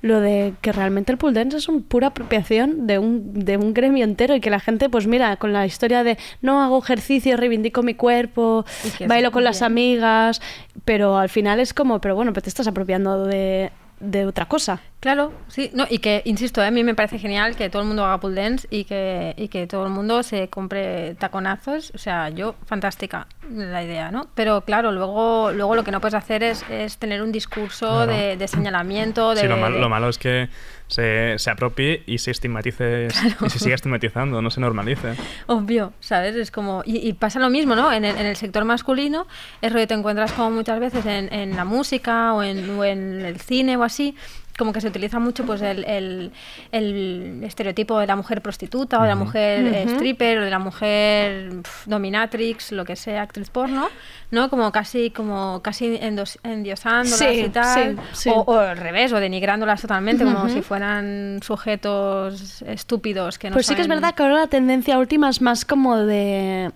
[0.01, 3.73] lo de que realmente el pool dance es una pura apropiación de un, de un
[3.73, 7.37] gremio entero y que la gente, pues mira, con la historia de no hago ejercicio,
[7.41, 8.63] reivindico mi cuerpo,
[9.07, 10.41] bailo con las amigas,
[10.85, 14.79] pero al final es como, pero bueno, pero te estás apropiando de, de otra cosa.
[15.01, 17.87] Claro, sí, no, y que, insisto, eh, a mí me parece genial que todo el
[17.87, 21.91] mundo haga pull dance y que, y que todo el mundo se compre taconazos.
[21.95, 24.27] O sea, yo, fantástica la idea, ¿no?
[24.35, 28.11] Pero claro, luego, luego lo que no puedes hacer es, es tener un discurso Claro.
[28.11, 29.41] de, de señalamiento, de...
[29.41, 30.49] Sí, lo malo, de- lo malo es que
[30.91, 33.07] se, se apropie y se estigmatice
[33.45, 35.13] y se siga estigmatizando, no se normalice.
[35.47, 36.35] Obvio, ¿sabes?
[36.35, 36.83] Es como...
[36.85, 37.93] Y, y pasa lo mismo, ¿no?
[37.93, 39.25] En el, en el sector masculino,
[39.61, 43.21] es rollo, te encuentras como muchas veces en, en la música o en, o en
[43.21, 44.15] el cine o así,
[44.57, 46.31] como que se utiliza mucho pues el, el-
[46.71, 50.59] el estereotipo de la mujer prostituta o de la mujer eh, stripper o de la
[50.59, 53.87] mujer pf, dominatrix, lo que sea, actriz porno,
[54.29, 54.49] ¿no?
[54.49, 57.97] Como casi, como casi endos- endiosándolas Sí, y tal.
[57.97, 58.29] sí, sí.
[58.29, 63.65] O, o al revés, o denigrándolas totalmente, como si fueran sujetos estúpidos que no pues
[63.65, 66.71] sí que es verdad que ahora la tendencia última es más como de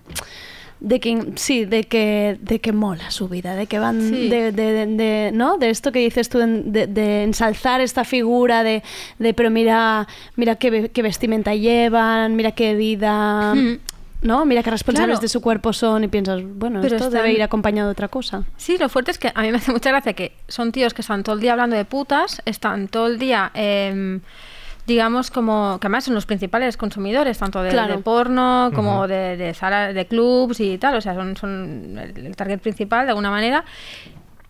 [0.80, 4.28] de que sí de que de que mola su vida de que van Sí.
[4.28, 8.82] de, de- de- de- no de esto que dices tú de, ensalzar esta figura de,
[9.18, 13.78] de pero mira mira qué, qué vestimenta llevan mira qué vida Mm.
[14.22, 15.22] no mira qué responsables Claro.
[15.22, 18.08] de su cuerpo son y piensas bueno Pero esto están- debe ir acompañado de otra
[18.08, 20.92] cosa Sí, lo fuerte es que a mí me hace mucha gracia que son tíos
[20.92, 24.20] que están todo el día hablando de putas, están todo el día, em,
[24.86, 27.96] digamos, como que además son los principales consumidores, tanto de, Claro.
[27.96, 32.26] de porno como de, de salas, de clubs y tal, o sea, son, son el,
[32.26, 33.64] el target principal de alguna manera.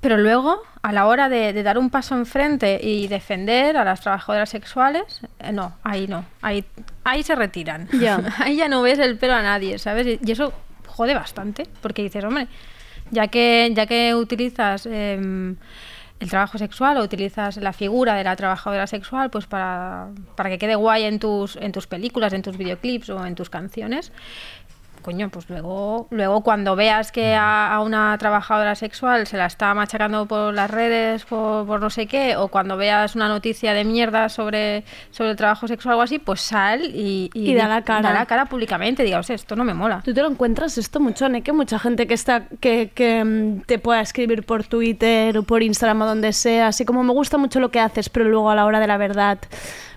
[0.01, 4.03] Pero luego, a la hora de, de dar un paso enfrente y defender a las
[4.03, 6.65] trabajadoras sexuales, eh, no, ahí no, ahí,
[7.03, 7.89] ahí se retiran.
[8.39, 10.07] Ahí ya no ves el pelo a nadie, ¿sabes?
[10.07, 10.53] Y, y eso
[10.87, 12.47] jode bastante, porque dices, hombre,
[13.11, 15.57] ya que, ya que utilizas em,
[16.19, 20.59] el trabajo sexual o utilizas la figura de la trabajadora sexual pues para, para que
[20.59, 24.13] quede guay en tus, en tus películas, en tus videoclips o en tus canciones,
[25.07, 29.73] coño, pues luego, luego cuando veas que a, a una trabajadora sexual se la está
[29.73, 33.85] machacando por las redes, por, por no sé qué, o cuando veas una noticia de
[33.85, 37.83] mierda sobre, sobre el trabajo sexual o algo así, pues sal y, Y da la
[37.83, 38.03] cara.
[38.09, 40.03] da la cara públicamente, diga, "O sea, esto no me mola.
[40.05, 43.79] ¿Tú te lo encuentras esto mucho, que Mucha gente que está que, que mm, te
[43.79, 47.61] pueda escribir por Twitter o por Instagram o donde sea, así como me gusta mucho
[47.61, 49.39] lo que haces, pero luego a la hora de la verdad,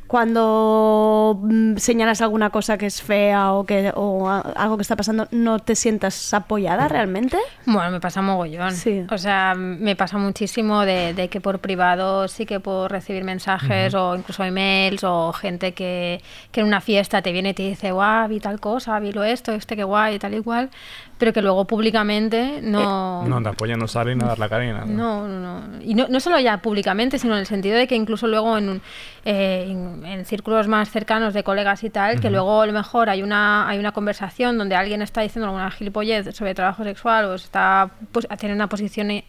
[0.09, 5.27] cuando mm, señalas alguna cosa que es fea o que o algo que está pasando,
[5.29, 7.37] no te sientas apoyada realmente?
[7.67, 8.71] Bueno, me pasa mogollón.
[8.71, 9.05] Sí.
[9.11, 13.93] O sea, me pasa muchísimo de, de que por privado sí que puedo recibir mensajes
[13.93, 17.91] o incluso emails o gente que, que en una fiesta te viene y te dice,
[17.91, 20.71] guau, vi tal cosa, vi lo esto, este que guay, y tal y cual,
[21.19, 23.23] pero que luego públicamente no...
[23.27, 24.85] No te apoyan, no salen a dar la cara ni nada.
[24.85, 25.81] No, no, no.
[25.83, 28.69] Y no, no solo ya públicamente, sino en el sentido de que incluso luego en,
[28.69, 28.81] un-
[29.25, 33.09] eh, en, en círculos más cercanos de colegas y tal, que luego a lo mejor
[33.09, 37.35] hay una, hay una conversación donde alguien está diciendo alguna gilipollez sobre trabajo sexual o
[37.35, 39.25] está pues, haciendo una posición eh,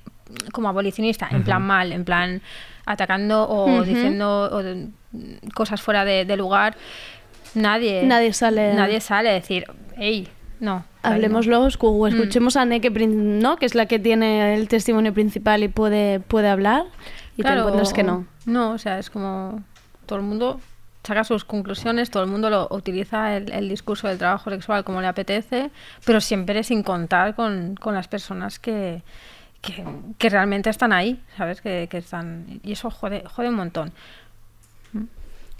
[0.52, 2.40] como abolicionista, en plan mal, en plan
[2.86, 4.88] atacando o diciendo o de-
[5.54, 6.76] cosas fuera de, de lugar.
[7.54, 9.64] Nadie, Nadie sale- nadie sale a decir,
[9.96, 10.28] hey,
[10.60, 10.84] no.
[11.02, 11.14] ahí no".
[11.16, 12.14] Hablemoslo, escu- Mm.
[12.14, 13.56] escuchemos a Ne, que, prin- ¿no?
[13.56, 16.84] que es la que tiene el testimonio principal y puede, puede hablar,
[17.34, 18.26] y te Claro, encuentras que no.
[18.46, 19.62] No, o sea, es como
[20.06, 20.60] todo el mundo
[21.02, 25.00] saca sus conclusiones, todo el mundo lo utiliza el, el discurso del trabajo sexual como
[25.00, 25.70] le apetece,
[26.04, 29.02] pero siempre sin contar con, con las personas que,
[29.62, 29.82] que,
[30.18, 31.62] que realmente están ahí, ¿sabes?
[31.62, 33.92] Que, que están y eso jode, jode un montón.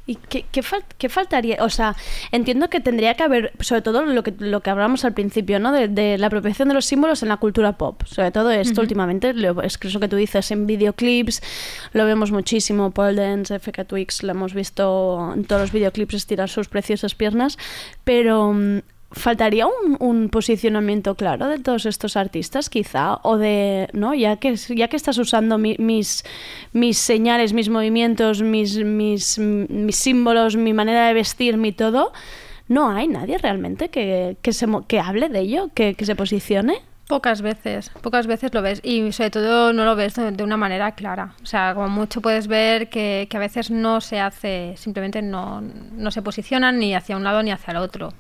[0.07, 1.59] ¿Y qué, qué fal- qué faltaría?
[1.63, 1.95] O sea,
[2.33, 5.71] entiendo que tendría que haber, sobre todo lo que, lo que hablábamos al principio, ¿no?
[5.73, 8.03] De, de la apropiación de los símbolos en la cultura pop.
[8.07, 11.43] Sobre todo esto últimamente, lo- es que eso que tú dices en videoclips,
[11.93, 12.91] lo vemos muchísimo.
[12.91, 17.57] Paul Dance, FK Twix, lo hemos visto en todos los videoclips estirar sus preciosas piernas,
[18.05, 18.53] pero...
[19.13, 19.67] ¿Faltaría
[19.99, 23.17] un, posicionamiento claro de todos estos artistas, quizá?
[23.23, 24.15] O de, ¿no?
[24.15, 26.23] Ya que, ya que estás usando mi- mis,
[26.73, 32.13] mis señales, mis movimientos, mis, mis, mis símbolos, mi manera de vestir, mi todo,
[32.69, 36.81] ¿no hay nadie realmente que, que, se, que hable de ello, que, que se posicione?
[37.09, 40.57] Pocas veces, pocas veces lo ves y sobre todo no lo ves de, de una
[40.57, 41.35] manera clara.
[41.43, 45.61] O sea, como mucho puedes ver que, que a veces no se hace, simplemente no,
[45.61, 48.13] no se posicionan ni hacia un lado ni hacia el otro.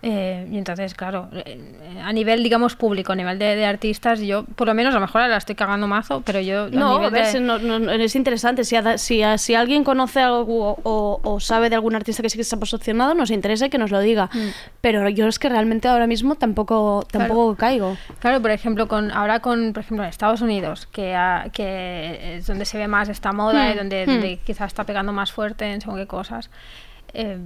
[0.00, 1.58] Eh, y entonces, claro, eh,
[2.04, 5.00] a nivel, digamos, público, a nivel de, de artistas, yo, por lo menos, a lo
[5.00, 6.66] mejor la estoy cagando mazo, pero yo.
[6.66, 8.62] a No, a ver, de- no- no- es interesante.
[8.62, 12.38] Si, ha- si, si alguien conoce algo o, o sabe de algún artista que sí
[12.38, 14.26] que está posicionado, nos interesa que nos lo diga.
[14.32, 14.48] Mm.
[14.80, 17.96] Pero yo es que realmente ahora mismo tampoco, tampoco caigo.
[18.20, 22.46] Claro, por ejemplo, con ahora con, por ejemplo, en Estados Unidos, que, ha- que es
[22.46, 24.10] donde se ve más esta moda Hmm, y donde, hmm.
[24.10, 26.50] donde quizás está pegando más fuerte en según qué cosas.
[27.14, 27.38] Eh,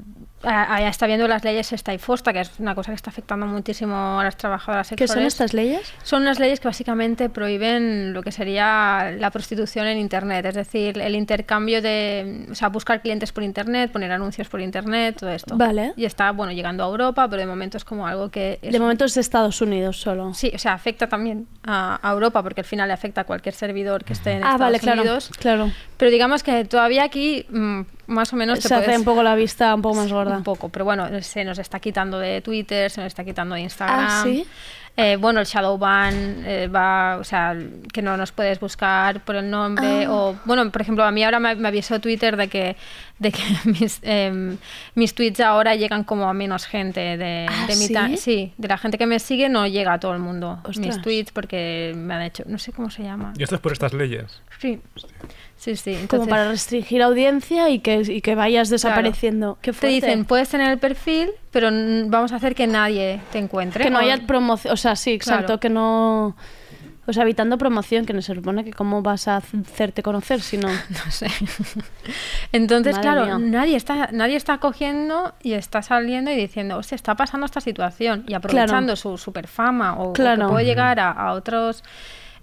[0.42, 3.10] a- allá está viendo las leyes esta y fosta, que es una cosa que está
[3.10, 5.12] afectando muchísimo a las trabajadoras ¿Qué sexuales.
[5.14, 5.92] son estas leyes?
[6.02, 10.98] Son unas leyes que básicamente prohíben lo que sería la prostitución en Internet, es decir,
[10.98, 15.56] el intercambio de, o sea, buscar clientes por Internet, poner anuncios por Internet, todo esto.
[15.56, 15.92] Vale.
[15.96, 18.58] Y está, bueno, llegando a Europa, pero de momento es como algo que...
[18.62, 20.34] es De momento es de Estados Unidos solo.
[20.34, 23.54] Sí, o sea, afecta también a, a Europa porque al final le afecta a cualquier
[23.54, 25.02] servidor que esté en Ah, Estados vale, claro.
[25.02, 25.30] Unidos.
[25.38, 25.70] claro.
[25.96, 29.22] Pero digamos que todavía aquí mm, más o menos te Se hace puedes- un poco
[29.22, 30.36] la vista un poco más gorda.
[30.36, 33.62] un poco, pero bueno, se nos está quitando de Twitter, se nos está quitando de
[33.62, 34.06] Instagram.
[34.08, 34.46] Ah, ¿sí?
[34.94, 37.56] Eh, bueno, el shadow ban eh, va, o sea,
[37.94, 40.12] que no nos puedes buscar por el nombre Ah.
[40.12, 42.76] o, bueno, por ejemplo, a mí ahora me, me avisó Twitter de que,
[43.18, 44.58] de que mis, em,
[44.94, 48.16] mis tweets ahora llegan como a menos gente de, ¿Ah, de mi sí?
[48.18, 51.32] sí, de la gente que me sigue no llega a todo el mundo mis tweets
[51.32, 53.32] porque me han hecho, no sé cómo se llama.
[53.38, 54.42] Y esto es por estas leyes.
[54.58, 54.78] Sí,
[55.62, 56.06] sí, sí.
[56.08, 59.58] Como para restringir audiencia y que, y que vayas desapareciendo.
[59.62, 61.68] Te dicen, puedes tener el perfil, pero
[62.06, 63.84] vamos a hacer que nadie te encuentre.
[63.84, 65.60] que no o- haya promoción, o sea, sí, exacto, Claro.
[65.60, 66.36] que no...
[67.04, 70.56] O sea, evitando promoción, que no se supone que cómo vas a hacerte conocer si
[70.56, 70.68] no...
[71.04, 71.26] No sé.
[72.52, 73.50] Entonces, Madre claro, mía.
[73.50, 78.24] nadie está, nadie está cogiendo y está saliendo y diciendo, hostia, está pasando esta situación
[78.28, 80.46] y aprovechando su super fama o, o Claro.
[80.46, 81.82] que puede llegar a, a otros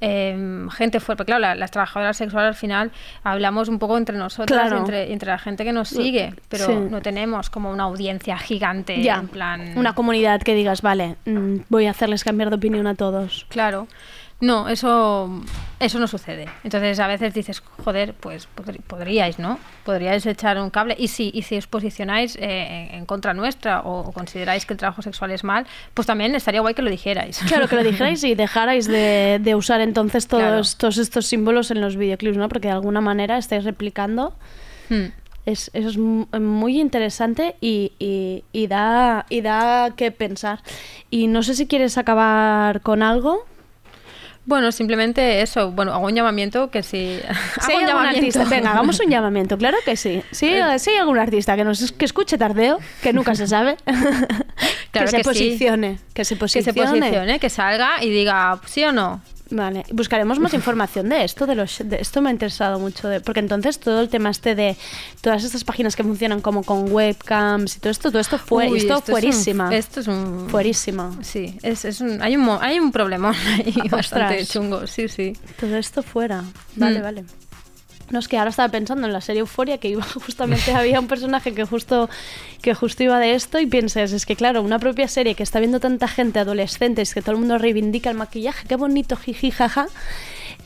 [0.01, 1.25] eh, gente fuerte.
[1.25, 2.91] Claro, la- las trabajadoras sexuales al final
[3.23, 4.77] hablamos un poco entre nosotras, Claro.
[4.79, 6.73] entre, entre la gente que nos sigue, pero Sí.
[6.89, 9.73] no tenemos como una audiencia gigante ya, en plan...
[9.77, 13.45] una comunidad que digas, vale, mm, voy a hacerles cambiar de opinión a todos.
[13.49, 13.87] Claro.
[14.41, 15.29] No, eso,
[15.81, 16.45] eso no sucede.
[16.63, 18.47] Entonces a veces dices, joder, pues
[18.87, 19.59] podríais, ¿no?
[19.83, 20.95] Podríais echar un cable.
[20.97, 24.79] Y si, y si os posicionáis eh, en, contra nuestra o, o consideráis que el
[24.79, 27.39] trabajo sexual es mal, pues también estaría guay que lo dijerais.
[27.49, 30.61] Claro, que lo dijerais y dejarais de, de usar entonces todos, Claro.
[30.77, 32.47] todos estos símbolos en los videoclips, ¿no?
[32.47, 34.33] Porque de alguna manera estáis replicando.
[34.89, 35.07] Hmm.
[35.45, 40.61] Es, eso es mu- muy interesante y, y- y da, y da que pensar.
[41.09, 43.45] Y no sé si quieres acabar con algo.
[44.45, 45.71] Bueno, simplemente eso.
[45.71, 47.19] Bueno, hago un llamamiento que si...
[47.61, 48.19] Si hago un llamamiento.
[48.19, 50.23] artista, venga, hagamos un llamamiento, claro que sí.
[50.31, 50.79] Sí, Eh.
[50.79, 53.77] si hay algún artista que nos que escuche tardeo, que nunca se sabe,
[54.91, 55.29] Claro que se que sí.
[55.29, 56.63] posicione, que se Que posicione.
[56.73, 59.21] se posicione, que salga y diga sí o no.
[59.51, 63.19] Vale, buscaremos más información de esto, de los de esto me ha interesado mucho, de,
[63.19, 64.77] porque entonces todo el tema este de
[65.21, 68.77] todas estas páginas que funcionan como con webcams y todo esto, todo esto fue, Uy,
[68.77, 70.47] esto, esto es un- esto es un...
[70.49, 71.17] Fuerísima.
[71.21, 74.49] Sí, es, es un, hay, un, hay un problemón ahí bastante Ostras.
[74.49, 75.33] chungo, sí, sí.
[75.59, 76.43] Todo esto fuera.
[76.75, 77.03] Vale, Mm.
[77.03, 77.23] vale.
[78.11, 81.07] No, es que ahora estaba pensando en la serie Euforia que iba justamente había un
[81.07, 82.09] personaje que justo
[82.61, 85.59] que justo iba de esto y piensas, es que claro, una propia serie que está
[85.59, 89.87] viendo tanta gente adolescentes que todo el mundo reivindica el maquillaje, qué bonito, jiji, jaja.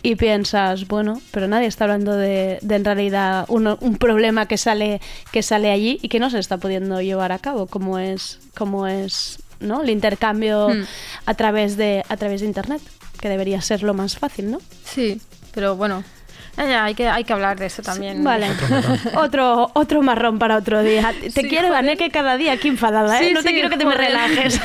[0.06, 4.58] Y piensas, bueno, pero nadie está hablando de, de en realidad uno- un problema que
[4.58, 5.00] sale,
[5.32, 8.86] que sale allí y que no se está pudiendo llevar a cabo, como es, como
[8.88, 9.82] es ¿no?
[9.82, 10.84] el intercambio Hmm.
[11.26, 12.82] a, través de, a través de Internet,
[13.22, 14.58] que debería ser lo más fácil, ¿no?
[14.84, 15.22] Sí,
[15.54, 16.04] pero bueno,
[16.58, 18.24] eh, ya, hay, que, hay que hablar de eso también.
[18.24, 18.48] Vale,
[19.16, 21.14] otro, otro marrón para otro día.
[21.20, 21.70] Te Sí, quiero.
[21.70, 23.28] Vané, que cada día aquí enfadada, ¿eh?
[23.28, 24.60] Sí, no te sí, quiero que te me relajes.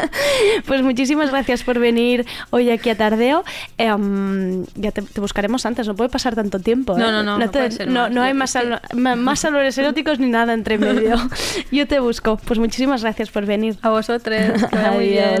[0.66, 3.44] pues muchísimas gracias por venir hoy aquí a Tardeo.
[3.78, 6.96] Em, ya te, te buscaremos antes, no puede pasar tanto tiempo.
[6.96, 7.00] ¿eh?
[7.00, 8.10] No, no, no, no te- no, más.
[8.12, 8.56] no hay más,
[8.94, 11.16] ma- más eróticos ni nada entre medio.
[11.72, 12.36] Yo te busco.
[12.44, 13.76] Pues muchísimas gracias por venir.
[13.82, 14.36] A vosotros,
[14.70, 15.40] que vaya muy bien.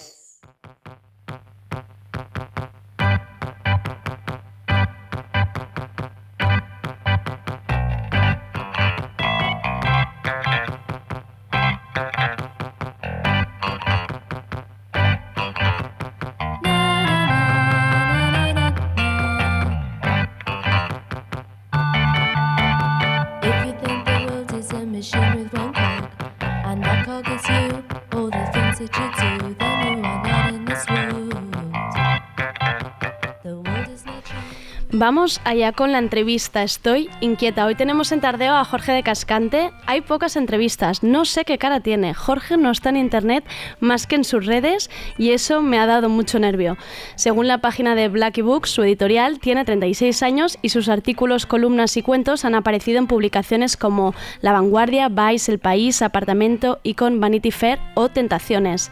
[35.01, 36.61] Vamos allá con la entrevista.
[36.61, 37.65] Estoy inquieta.
[37.65, 39.71] Hoy tenemos en Tardeo a Jorge de Cascante.
[39.87, 41.01] Hay pocas entrevistas.
[41.01, 42.13] No sé qué cara tiene.
[42.13, 43.43] Jorge no está en internet
[43.79, 46.77] más que en sus redes y eso me ha dado mucho nervio.
[47.15, 51.97] Según la página de Blackie Books, su editorial tiene 36 años y sus artículos, columnas
[51.97, 57.49] y cuentos han aparecido en publicaciones como La Vanguardia, Vice, El País, Apartamento, Icon, Vanity
[57.49, 58.91] Fair o Tentaciones.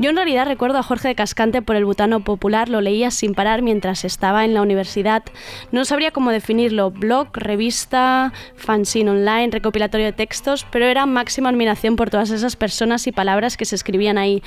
[0.00, 3.34] Yo en realidad recuerdo a Jorge de Cascante por el Butano Popular, lo leía sin
[3.34, 5.24] parar mientras estaba en la universidad.
[5.72, 11.96] No sabría cómo definirlo, blog, revista, fanzine online, recopilatorio de textos, pero era máxima admiración
[11.96, 14.40] por todas esas personas y palabras que se escribían ahí.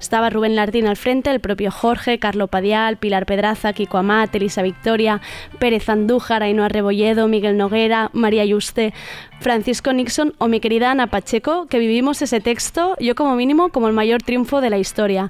[0.00, 4.62] Estaba Rubén Lardín al frente, el propio Jorge, Carlo Padial, Pilar Pedraza, Kiko Amat, Elisa
[4.62, 5.20] Victoria,
[5.60, 8.92] Pérez Andújar, Ainhoa Rebolledo, Miguel Noguera, María Yuste,
[9.38, 13.86] Francisco Nixon o mi querida Ana Pacheco, que vivimos ese texto, yo como mínimo, como
[13.86, 15.28] el mayor triunfo de la historia historia.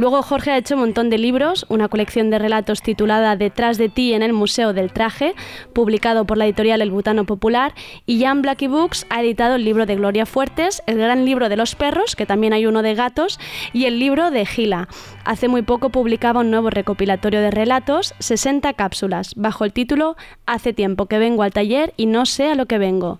[0.00, 3.90] Luego Jorge ha hecho un montón de libros, una colección de relatos titulada Detrás de
[3.90, 5.34] ti en el Museo del Traje,
[5.74, 7.74] publicado por la editorial El Butano Popular,
[8.06, 11.58] y Jan Blackie Books ha editado el libro de Gloria Fuertes, el gran libro de
[11.58, 13.38] los perros, que también hay uno de gatos,
[13.74, 14.88] y el libro de Gila.
[15.26, 20.72] Hace muy poco publicaba un nuevo recopilatorio de relatos, 60 cápsulas, bajo el título Hace
[20.72, 23.18] tiempo que vengo al taller y no sé a lo que vengo.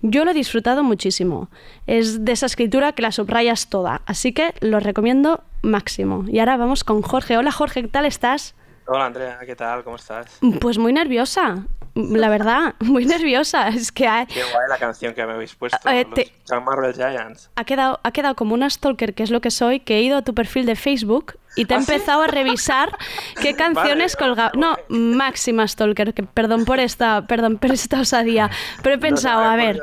[0.00, 1.50] Yo lo he disfrutado muchísimo.
[1.86, 6.24] Es de esa escritura que la subrayas toda, así que lo recomiendo máximo.
[6.28, 7.36] Y ahora vamos con Jorge.
[7.36, 8.54] Hola Jorge, ¿qué tal estás?
[8.86, 9.84] Hola Andrea, ¿qué tal?
[9.84, 10.38] ¿Cómo estás?
[10.60, 11.64] Pues muy nerviosa,
[11.94, 13.68] la verdad, muy nerviosa.
[13.68, 15.78] Es que ha, Qué guay la canción que me habéis puesto.
[15.90, 17.50] Eh, los te- John Marvel Giants.
[17.56, 20.16] ha quedado, ha quedado como una stalker, que es lo que soy, que he ido
[20.18, 21.92] a tu perfil de Facebook y te he ¿Ah, sí?
[21.92, 22.96] empezado a revisar
[23.40, 24.52] qué canciones Vale, colgaba.
[24.54, 28.50] No, máxima stalker, que perdón por esta, perdón por esta osadía,
[28.82, 29.80] pero he pensado, a ver,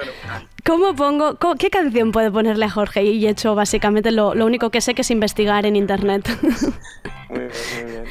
[0.66, 3.03] ¿cómo pongo, cómo- qué canción puedo ponerle a Jorge?
[3.03, 6.28] Y he hecho básicamente lo, lo único que sé que es investigar en internet.
[7.30, 7.51] Muy bien,
[7.84, 8.03] muy bien.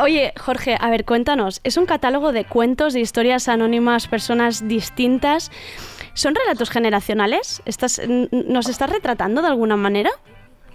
[0.00, 1.60] Oye, Jorge, a ver, cuéntanos.
[1.64, 5.50] Es un catálogo de cuentos, de historias anónimas, personas distintas.
[6.14, 7.62] ¿Son relatos generacionales?
[7.64, 10.10] ¿Estás, ¿Nos estás retratando de alguna manera?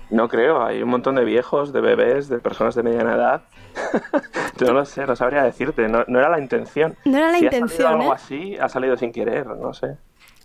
[0.09, 3.43] No creo, hay un montón de viejos, de bebés, de personas de mediana edad.
[4.57, 6.97] Yo no lo sé, no sabría decirte, no, no era la intención.
[7.05, 8.15] No era la si intención, ha salido algo ¿eh?
[8.15, 9.95] así, ha salido sin querer, no sé.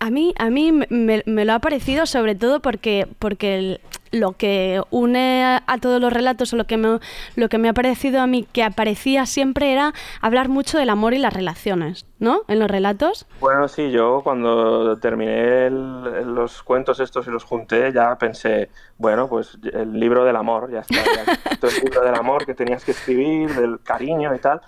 [0.01, 3.81] A mí, a mí me- me, lo ha parecido sobre todo porque, porque el-
[4.11, 6.99] lo que une a, a todos los relatos o lo que, me,
[7.35, 11.13] lo que me ha parecido a mí que aparecía siempre era hablar mucho del amor
[11.13, 12.41] y las relaciones, ¿no?
[12.47, 13.27] En los relatos.
[13.41, 19.27] Bueno, sí, yo cuando terminé el- los cuentos estos y los junté, ya pensé, bueno,
[19.27, 22.85] pues el libro del amor, ya está, ya escrito el libro del amor que tenías
[22.85, 24.61] que escribir, del cariño y tal.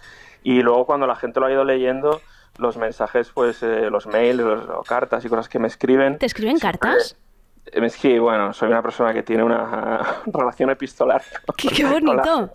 [0.43, 2.19] Y luego cuando la gente lo ha ido leyendo,
[2.57, 6.17] los mensajes, pues eh, los mails los- o cartas y cosas que me escriben.
[6.17, 7.15] ¿Te escriben cartas?
[7.65, 11.21] eh, Es que, bueno, soy una persona que tiene una relación epistolar.
[11.57, 12.49] ¡Qué, bonito!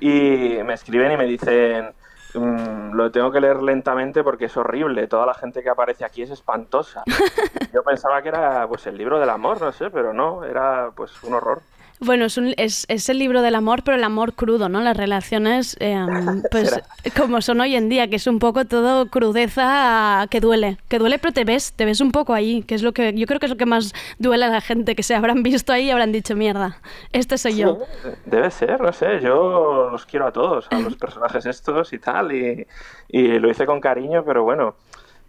[0.00, 1.90] Y me escriben y me dicen,
[2.34, 6.22] "Mm, lo tengo que leer lentamente porque es horrible, toda la gente que aparece aquí
[6.22, 7.02] es espantosa.
[7.74, 11.22] Yo pensaba que era pues el libro del amor, no sé, pero no, era pues
[11.24, 11.60] un horror.
[12.04, 14.80] Bueno, es, un- es, es el libro del amor, pero el amor crudo, ¿no?
[14.80, 15.96] Las relaciones, eh,
[16.50, 16.80] pues
[17.16, 21.18] como son hoy en día, que es un poco todo crudeza que duele, que duele,
[21.18, 23.46] pero te ves, te ves un poco ahí, que es lo que yo creo que
[23.46, 26.12] es lo que más duele a la gente, que se habrán visto ahí y habrán
[26.12, 26.78] dicho, mierda,
[27.12, 27.78] este soy yo.
[28.26, 32.32] Debe ser, no sé, yo los quiero a todos, a los personajes estos y tal,
[32.32, 32.66] y,
[33.08, 34.74] y lo hice con cariño, pero bueno,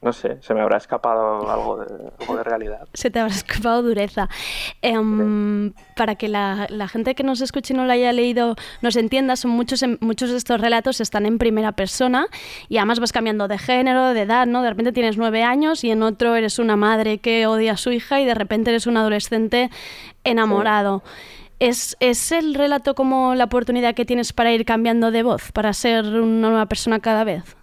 [0.04, 2.88] no sé, se me habrá escapado algo de, algo de realidad.
[2.94, 4.28] Se te habrá escapado dureza.
[4.82, 8.96] Em, para que la, la gente que nos escuche y no lo haya leído nos
[8.98, 12.28] entienda, son muchos, muchos de estos relatos están en primera persona
[12.68, 14.62] y además vas cambiando de género, de edad, ¿no?
[14.62, 17.92] De repente tienes nueve años y en otro eres una madre que odia a su
[17.92, 19.70] hija y de repente eres un adolescente
[20.24, 21.04] enamorado.
[21.60, 25.72] ¿Es, ¿Es el relato como la oportunidad que tienes para ir cambiando de voz, para
[25.72, 27.56] ser una nueva persona cada vez?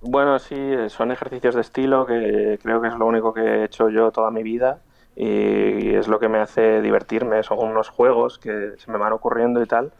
[0.00, 0.54] Bueno, sí,
[0.90, 4.30] son ejercicios de estilo que creo que es lo único que he hecho yo toda
[4.30, 4.80] mi vida
[5.16, 7.42] y es lo que me hace divertirme.
[7.42, 9.92] Son unos juegos que se me van ocurriendo y tal.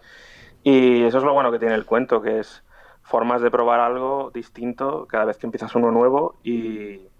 [0.62, 2.64] Y eso es lo bueno que tiene el cuento, que es
[3.02, 7.10] formas de probar algo distinto cada vez que empiezas uno nuevo y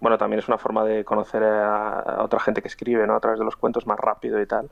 [0.00, 3.16] bueno, también es una forma de conocer a, a otra gente que escribe, ¿no?
[3.16, 4.70] A través de los cuentos más rápido y tal.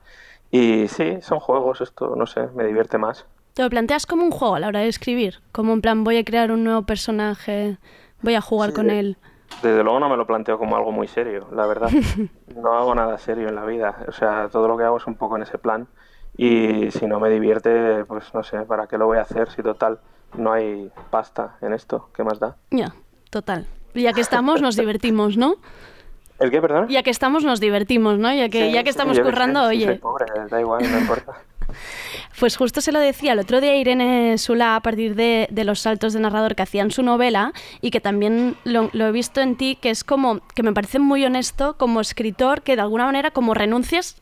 [0.51, 3.27] Y sí, son juegos, esto, no sé, me divierte más.
[3.55, 5.41] ¿Te lo planteas como un juego a la hora de escribir?
[5.53, 7.79] Como en plan, voy a crear un nuevo personaje,
[8.21, 9.17] voy a jugar con él.
[9.63, 11.89] Desde luego no me lo planteo como algo muy serio, la verdad.
[12.57, 13.97] No hago nada serio en la vida.
[14.09, 15.87] O sea, todo lo que hago es un poco en ese plan.
[16.37, 19.63] Y si no me divierte, pues no sé, ¿para qué lo voy a hacer si
[19.63, 19.99] total
[20.37, 22.09] no hay pasta en esto?
[22.15, 22.57] ¿Qué más da?
[22.71, 22.95] Ya,
[23.31, 23.67] total.
[23.95, 25.57] Ya que estamos, nos divertimos, ¿no?
[26.41, 26.89] ¿El qué, perdón?
[26.89, 28.33] Ya que estamos, nos divertimos, ¿no?
[28.35, 29.99] Ya que, Sí, ya que sí, estamos sé, currando, sí, soy oye.
[30.01, 31.33] pobre, da igual, no importa.
[32.41, 36.13] Pues justo se lo decía el otro día Irene Sula a partir de, los saltos
[36.13, 39.91] de narrador que hacían su novela y que también lo, he visto en ti, que
[39.91, 44.17] es como, que me parece muy honesto como escritor, que de alguna manera como renuncias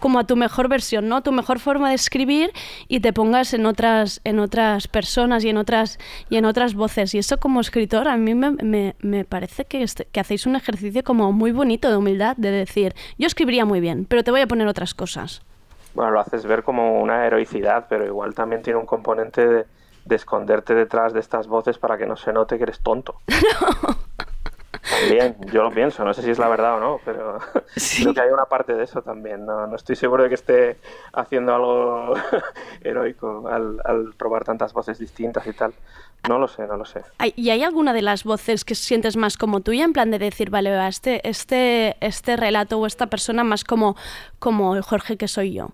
[0.00, 1.22] como a tu mejor versión, ¿no?
[1.22, 2.52] Tu mejor forma de escribir
[2.88, 5.98] y te pongas en otras, en otras personas y en otras,
[6.30, 7.14] y en otras voces.
[7.14, 10.56] Y eso como escritor a mí me, me- me parece que, este- que hacéis un
[10.56, 14.40] ejercicio como muy bonito de humildad, de decir, yo escribiría muy bien, pero te voy
[14.40, 15.42] a poner otras cosas.
[15.94, 19.66] Bueno, lo haces ver como una heroicidad, pero igual también tiene un componente de,
[20.04, 23.20] de esconderte detrás de estas voces para que no se note que eres tonto.
[24.90, 27.38] También, yo lo pienso, no sé si es la verdad o no, pero
[27.96, 29.44] creo que hay una parte de eso también.
[29.44, 30.76] No, no estoy seguro de que esté
[31.12, 32.14] haciendo algo
[32.82, 35.72] heroico al, al probar tantas voces distintas y tal.
[36.28, 37.02] No lo sé, no lo sé.
[37.36, 40.50] ¿Y hay alguna de las voces que sientes más como tuya, en plan de decir,
[40.50, 43.96] vale, va, este, este, este relato o esta persona más como,
[44.38, 45.68] como el Jorge que soy yo?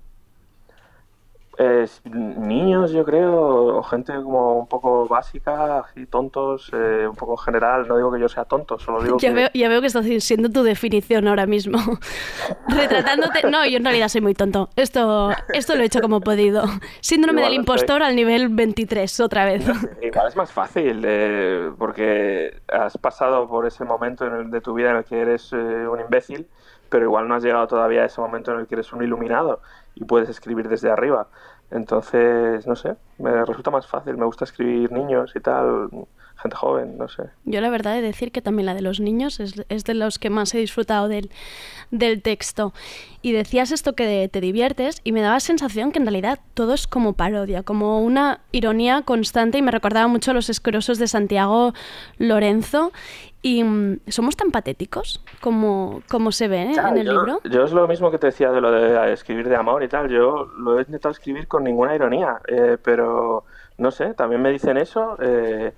[1.56, 7.36] Eh, niños, yo creo, o gente como un poco básica, así tontos, eh, un poco
[7.36, 7.86] general.
[7.86, 9.34] No digo que yo sea tonto, solo digo Ya que...
[9.34, 11.78] veo, ya veo que estás siendo tu definición ahora mismo.
[12.68, 13.48] Retratándote.
[13.50, 14.68] No, yo en realidad soy muy tonto.
[14.76, 16.64] Esto, esto lo he hecho como he podido.
[17.00, 19.64] Síndrome Igual del impostor al nivel 23, otra vez.
[20.02, 24.74] Igual es más fácil, eh, porque has pasado por ese momento en el- de tu
[24.74, 25.56] vida en el que eres eh,
[25.88, 26.46] un imbécil,
[26.88, 29.60] pero igual no has llegado todavía a ese momento en el que eres un iluminado
[29.94, 31.28] y puedes escribir desde arriba.
[31.70, 34.16] Entonces, no sé, me resulta más fácil.
[34.16, 35.88] Me gusta escribir niños y tal,
[36.36, 37.24] gente joven, no sé.
[37.44, 39.94] Yo la verdad he de decir que también la de los niños es, es de
[39.94, 41.30] los que más he disfrutado del,
[41.90, 42.72] del texto.
[43.22, 46.86] Y decías esto que te diviertes y me daba sensación que en realidad todo es
[46.86, 51.72] como parodia, como una ironía constante y me recordaba mucho a los escrosos de Santiago
[52.18, 52.92] Lorenzo.
[53.40, 56.72] Y mm, somos tan patéticos como, como se ve ¿eh?
[56.72, 57.40] en el yo, libro.
[57.44, 60.08] yo es lo mismo que te decía de lo de escribir de amor y tal.
[60.10, 63.46] Yo lo he intentado escribir con ninguna ironía, eh, pero
[63.78, 65.16] no sé, también me dicen eso.
[65.22, 65.74] eh,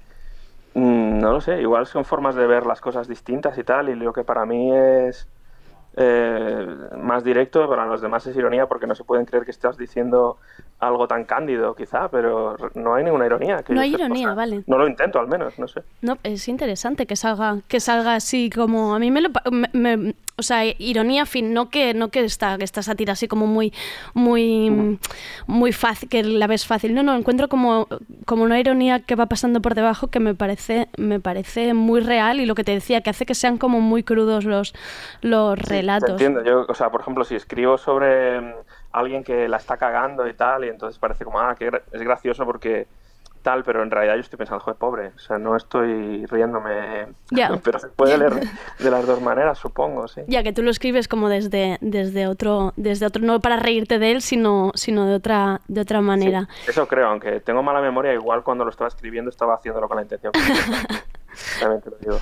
[0.75, 3.89] mm, no lo sé, igual son formas de ver las cosas distintas y tal.
[3.89, 5.31] Y lo que para mí es
[5.97, 6.67] eh,
[7.01, 10.39] más directo, para los demás es ironía porque no se pueden creer que estás diciendo
[10.79, 13.63] algo tan cándido, quizá, pero no hay ninguna ironía.
[13.63, 14.63] que No ironía, vale.
[14.67, 15.83] No lo intento, al menos, no sé.
[16.03, 20.15] No, es interesante que salga, que salga así como a mí me lo me- me-
[20.39, 23.73] o sea, ironía fin, no que no que esta que esta sátira así como muy
[24.13, 24.99] muy mm,
[25.47, 26.93] muy fácil, que la ves fácil.
[26.95, 27.89] No, no, encuentro como
[28.27, 32.39] como una ironía que va pasando por debajo que me parece me parece muy real
[32.39, 34.75] y lo que te decía que hace que sean como muy crudos los
[35.23, 35.86] los relatos.
[36.07, 36.43] Entiendo.
[36.45, 38.55] Yo, o sea, por ejemplo, si escribo sobre mm,
[38.93, 42.45] alguien que la está cagando y tal, y entonces parece como, ah, que es gracioso
[42.45, 42.87] porque
[43.47, 47.49] tal, pero en realidad yo estoy pensando, joder, pobre, o sea, no estoy riéndome, Ya.
[47.63, 48.33] pero se puede leer
[48.81, 50.23] de las dos maneras, supongo, sí.
[50.27, 54.11] Ya que tú lo escribes como desde, desde otro, desde otro, no para reírte de
[54.11, 56.49] él, sino, sino de otra, de otra manera.
[56.67, 60.03] Eso creo, aunque tengo mala memoria, igual cuando lo estaba escribiendo estaba haciéndolo con la
[60.03, 60.33] intención.
[61.61, 62.19] También te lo digo.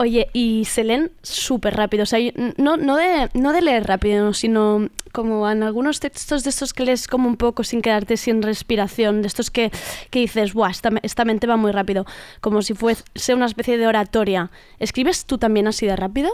[0.00, 2.18] Oye, y se leen súper rápido, o sea,
[2.56, 6.86] no, no, de, no de leer rápido, sino como en algunos textos de estos que
[6.86, 9.70] lees como un poco sin quedarte sin respiración, de estos que,
[10.08, 12.06] que dices, Buah, esta, esta mente va muy rápido,
[12.40, 14.50] como si fuese una especie de oratoria.
[14.78, 16.30] ¿Escribes tú también así de rápido?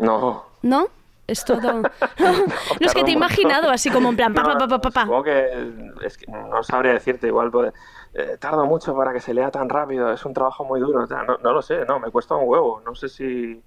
[0.00, 0.46] No.
[0.62, 0.88] ¿No?
[1.28, 1.60] Es todo...
[2.18, 2.32] no,
[2.80, 5.02] es que te he imaginado así como en plan, pa, pa, pa, pa, pa, pa.
[5.02, 7.72] Supongo que, es que no sabría decirte, igual pues,
[8.14, 11.06] eh, tardo mucho para que se lea tan rápido, es un trabajo muy duro, o
[11.06, 13.62] sea, no, no lo sé, no, me cuesta un huevo, no sé si...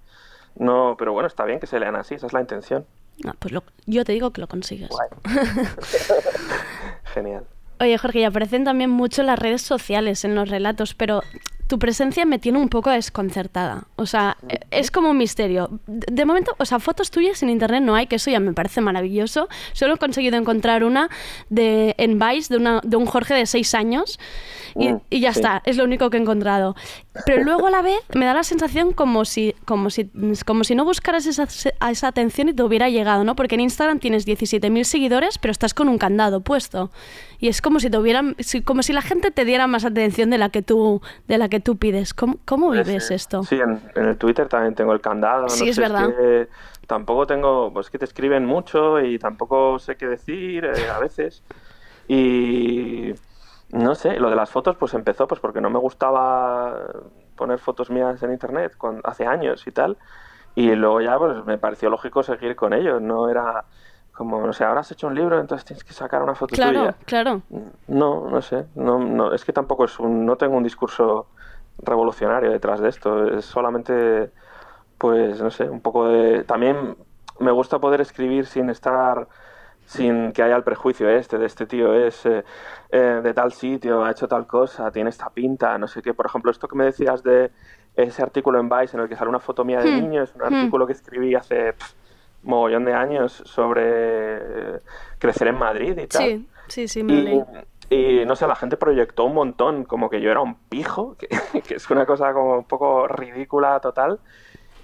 [0.56, 2.86] No, pero bueno, está bien que se lean así, esa es la intención.
[3.26, 4.90] Ah, pues lo- yo te digo que lo consigues.
[7.14, 7.44] Genial.
[7.80, 11.22] Oye, Jorge, y aparecen también mucho las redes sociales en los relatos, pero
[11.66, 13.84] tu presencia me tiene un poco desconcertada.
[13.96, 15.80] O sea, e- es como un misterio.
[15.86, 18.80] De momento, o sea, fotos tuyas en internet no hay, que eso ya me parece
[18.80, 19.48] maravilloso.
[19.72, 21.08] Solo he conseguido encontrar una
[21.48, 24.18] de, en Vice de, una, de un Jorge de seis años
[24.76, 25.38] y, Mm, y ya sí.
[25.40, 26.74] está, es lo único que he encontrado.
[27.26, 30.10] Pero luego a la vez me da la sensación como si, como si,
[30.44, 33.36] como si no buscaras esa, esa atención y te hubiera llegado, ¿no?
[33.36, 36.90] Porque en Instagram tienes 17.000 seguidores, pero estás con un candado puesto.
[37.38, 40.30] Y es como si te hubieran, si- como si la gente te diera más atención
[40.30, 42.14] de la que tú, de la que tú pides.
[42.14, 43.42] ¿Cómo, cómo vives esto?
[43.44, 45.48] Sí, en, en el Twitter también tengo el candado.
[45.48, 46.08] Sí, no es sé, verdad.
[46.08, 46.48] que
[46.88, 51.42] tampoco tengo, pues que te escriben mucho y tampoco sé qué decir eh, a veces.
[52.08, 53.12] Y
[53.74, 56.78] no sé, lo de las fotos pues empezó pues porque no me gustaba
[57.36, 58.72] poner fotos mías en internet
[59.02, 59.98] hace años y tal.
[60.54, 63.00] Y luego ya pues me pareció lógico seguir con ello.
[63.00, 63.64] No era
[64.12, 66.78] como, no sé, ahora has hecho un libro, entonces tienes que sacar una foto Claro,
[66.78, 66.96] tuya.
[67.04, 67.42] claro.
[67.88, 68.66] No, no sé.
[68.76, 71.26] No, no, es que tampoco es un, no tengo un discurso
[71.78, 73.26] revolucionario detrás de esto.
[73.36, 74.30] Es solamente,
[74.98, 76.44] pues, no sé, un poco de.
[76.44, 76.96] También
[77.40, 79.26] me gusta poder escribir sin estar
[79.86, 82.44] sin que haya el prejuicio este, de este tío es eh,
[82.90, 86.14] eh, de tal sitio, ha hecho tal cosa, tiene esta pinta, no sé qué.
[86.14, 87.50] Por ejemplo, esto que me decías de
[87.94, 90.00] ese artículo en Vice en el que sale una foto mía de Hmm.
[90.02, 90.54] niño, es un Hmm.
[90.54, 91.94] artículo que escribí hace pf,
[92.42, 94.80] mogollón de años sobre eh,
[95.18, 96.22] crecer en Madrid y tal.
[96.24, 97.42] Sí, sí, sí, me leí.
[97.90, 101.16] Y, y, no sé, la gente proyectó un montón, como que yo era un pijo,
[101.18, 101.28] que,
[101.62, 104.18] que es una cosa como un poco ridícula total,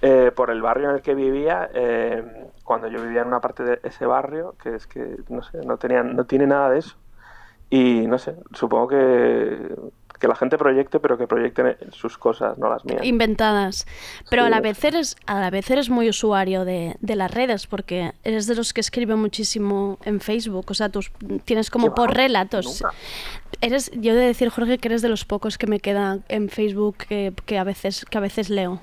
[0.01, 2.23] eh, por el barrio en el que vivía, eh,
[2.63, 5.77] cuando yo vivía en una parte de ese barrio, que es que, no sé, no,
[5.77, 6.95] tenía, no tiene nada de eso.
[7.69, 9.75] Y no sé, supongo que,
[10.19, 13.03] que la gente proyecte, pero que proyecten sus cosas, no las mías.
[13.03, 13.87] Inventadas.
[14.29, 17.67] Pero a la vez eres, a la vez eres muy usuario de, de las redes,
[17.67, 20.65] porque eres de los que escribe muchísimo en Facebook.
[20.69, 21.11] O sea, tus,
[21.45, 22.81] tienes como ¿Qué por relatos.
[22.81, 22.95] Nunca.
[23.61, 26.49] Eres, yo he de decir, Jorge, que eres de los pocos que me queda en
[26.49, 28.81] Facebook que, que a veces, que a veces leo.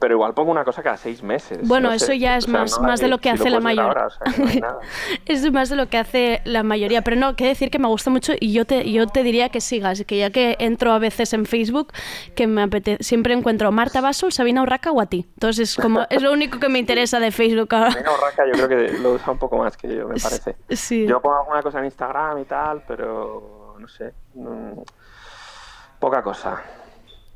[0.00, 1.66] Pero igual pongo una cosa cada seis meses.
[1.66, 2.20] Bueno, no eso sé.
[2.20, 4.06] ya es O sea, más- no más de lo que si hace la mayoría.
[4.06, 4.78] o sea, que no.
[5.26, 8.08] Es más de lo que hace la mayoría, pero no, quiero decir que me gusta
[8.08, 11.32] mucho y yo te, yo te diría que sigas, que ya que entro a veces
[11.32, 11.92] en Facebook,
[12.36, 15.26] que me apetece, siempre encuentro Marta Basol, Sabina Urraca o a ti.
[15.34, 17.88] Entonces, como es lo único que me interesa de Facebook ahora.
[17.96, 20.54] Nina Urraca yo creo que lo usa un poco más que yo, me parece.
[20.70, 21.06] Sí.
[21.08, 24.12] Yo pongo alguna cosa en Instagram y tal, pero no sé.
[24.34, 24.78] mm,
[25.98, 26.62] poca cosa.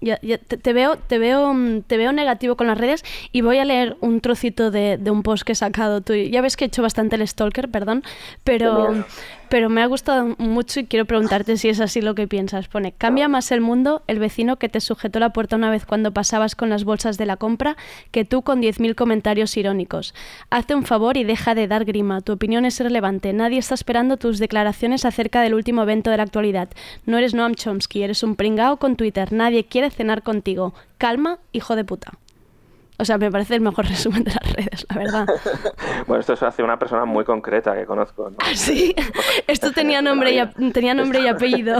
[0.03, 3.59] Ya- ya te, veo, te veo, mm, te veo negativo con las redes y voy
[3.59, 6.13] a leer un trocito de, de un post que he sacado tú.
[6.15, 8.03] Ya ves que he hecho bastante el stalker, perdón,
[8.45, 8.75] pero.
[9.53, 12.69] Pero me ha gustado mucho y quiero preguntarte si es así lo que piensas.
[12.69, 16.11] Pone, cambia más el mundo el vecino que te sujetó la puerta una vez cuando
[16.11, 17.77] pasabas con las bolsas de la compra
[18.13, 20.15] que tú con 10.000 comentarios irónicos.
[20.49, 22.23] Hazte un favor y deja de dar grima.
[22.23, 23.35] Tu opinión es irrelevante.
[23.35, 26.71] Nadie está esperando tus declaraciones acerca del último evento de la actualidad.
[27.05, 29.35] No eres Noam Chomsky, eres un pringao con Twitter.
[29.35, 30.73] Nadie quiere cenar contigo.
[30.97, 32.13] Calma, hijo de puta.
[33.03, 35.27] O sea, me parece el mejor resumen de las redes, la verdad.
[36.07, 38.31] Bueno, esto se hace una persona muy concreta que conozco.
[38.31, 38.37] ¿no?
[38.55, 38.95] Sí,
[39.49, 41.79] esto tenía nombre y, tenía nombre y apellido.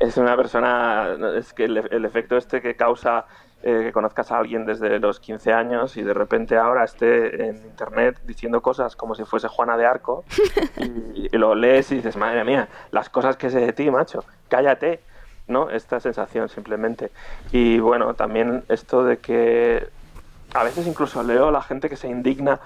[0.00, 3.26] Es una persona, es que el, el efecto este que causa
[3.62, 7.56] eh, que conozcas a alguien desde los 15 años y de repente ahora esté en
[7.64, 10.24] internet diciendo cosas como si fuese Juana de Arco
[10.76, 14.24] y, y lo lees y dices, madre mía, las cosas que sé de ti, macho,
[14.48, 15.00] cállate,
[15.46, 15.70] ¿no?
[15.70, 17.10] Esta sensación simplemente.
[17.52, 19.88] Y bueno, también esto de que
[20.54, 22.60] a veces incluso leo a la gente que se indigna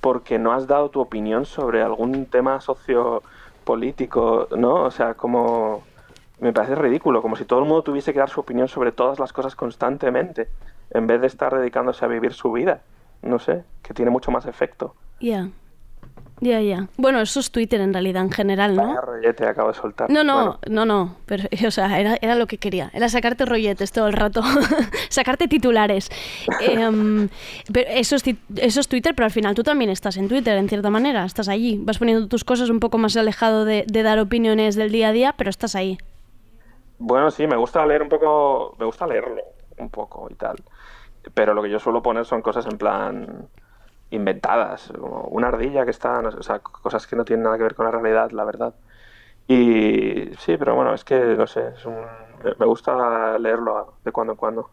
[0.00, 4.82] porque no has dado tu opinión sobre algún tema sociopolítico, ¿no?
[4.84, 5.84] O sea, como
[6.40, 9.18] me parece ridículo, como si todo el mundo tuviese que dar su opinión sobre todas
[9.18, 10.48] las cosas constantemente,
[10.90, 12.80] en vez de estar dedicándose a vivir su vida.
[13.22, 14.94] No sé, que tiene mucho más efecto.
[15.20, 15.48] Ya.
[16.40, 16.88] Ya, ya.
[16.96, 18.86] Bueno, eso es Twitter en realidad, en general, ¿no?
[18.86, 20.08] Vaya rollete acabo de soltar.
[20.08, 21.16] No, no, Bueno, no, no.
[21.26, 22.90] Pero, o sea, era, era lo que quería.
[22.94, 24.42] Era sacarte rolletes todo el rato.
[25.08, 26.10] sacarte titulares.
[26.60, 27.28] Em,
[27.72, 30.56] pero eso, es, ti- eso es Twitter, pero al final tú también estás en Twitter,
[30.56, 31.24] en cierta manera.
[31.24, 31.78] Estás allí.
[31.82, 35.12] Vas poniendo tus cosas un poco más alejado de, de dar opiniones del día a
[35.12, 35.98] día, pero estás ahí.
[36.98, 39.36] Bueno, sí, me gusta leer un poco, me gusta leerlo
[39.78, 40.56] un poco y tal.
[41.34, 43.48] Pero lo que yo suelo poner son cosas en plan
[44.10, 47.56] inventadas, como una ardilla que está, no sé, o sea, cosas que no tienen nada
[47.56, 48.74] que ver con la realidad, la verdad.
[49.46, 51.94] Y sí, pero bueno, es que, no sé, es un-
[52.58, 54.70] me- gusta leerlo de cuando en cuando.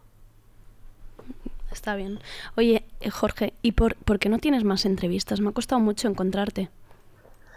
[1.71, 2.19] Está bien.
[2.55, 5.41] Oye, eh, Jorge, ¿y por, por qué no tienes más entrevistas?
[5.41, 6.69] Me ha costado mucho encontrarte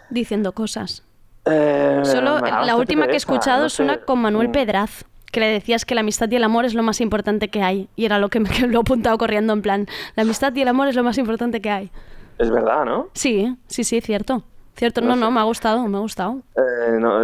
[0.09, 1.03] diciendo cosas.
[1.45, 3.83] Eh, Solo la última que he escuchado no es sé.
[3.83, 4.51] una con Manuel Mm.
[4.51, 7.61] Pedraz, que le decías que la amistad y el amor es lo más importante que
[7.63, 7.89] hay.
[7.95, 10.61] Y era lo que me que lo he apuntado corriendo en plan, la amistad y
[10.61, 11.91] el amor es lo más importante que hay.
[12.37, 13.07] Es verdad, ¿no?
[13.13, 14.43] Sí, sí, sí, cierto.
[14.75, 15.19] Cierto, No no, sé.
[15.19, 16.37] no, me ha gustado, me ha gustado.
[16.55, 17.19] Eh, no,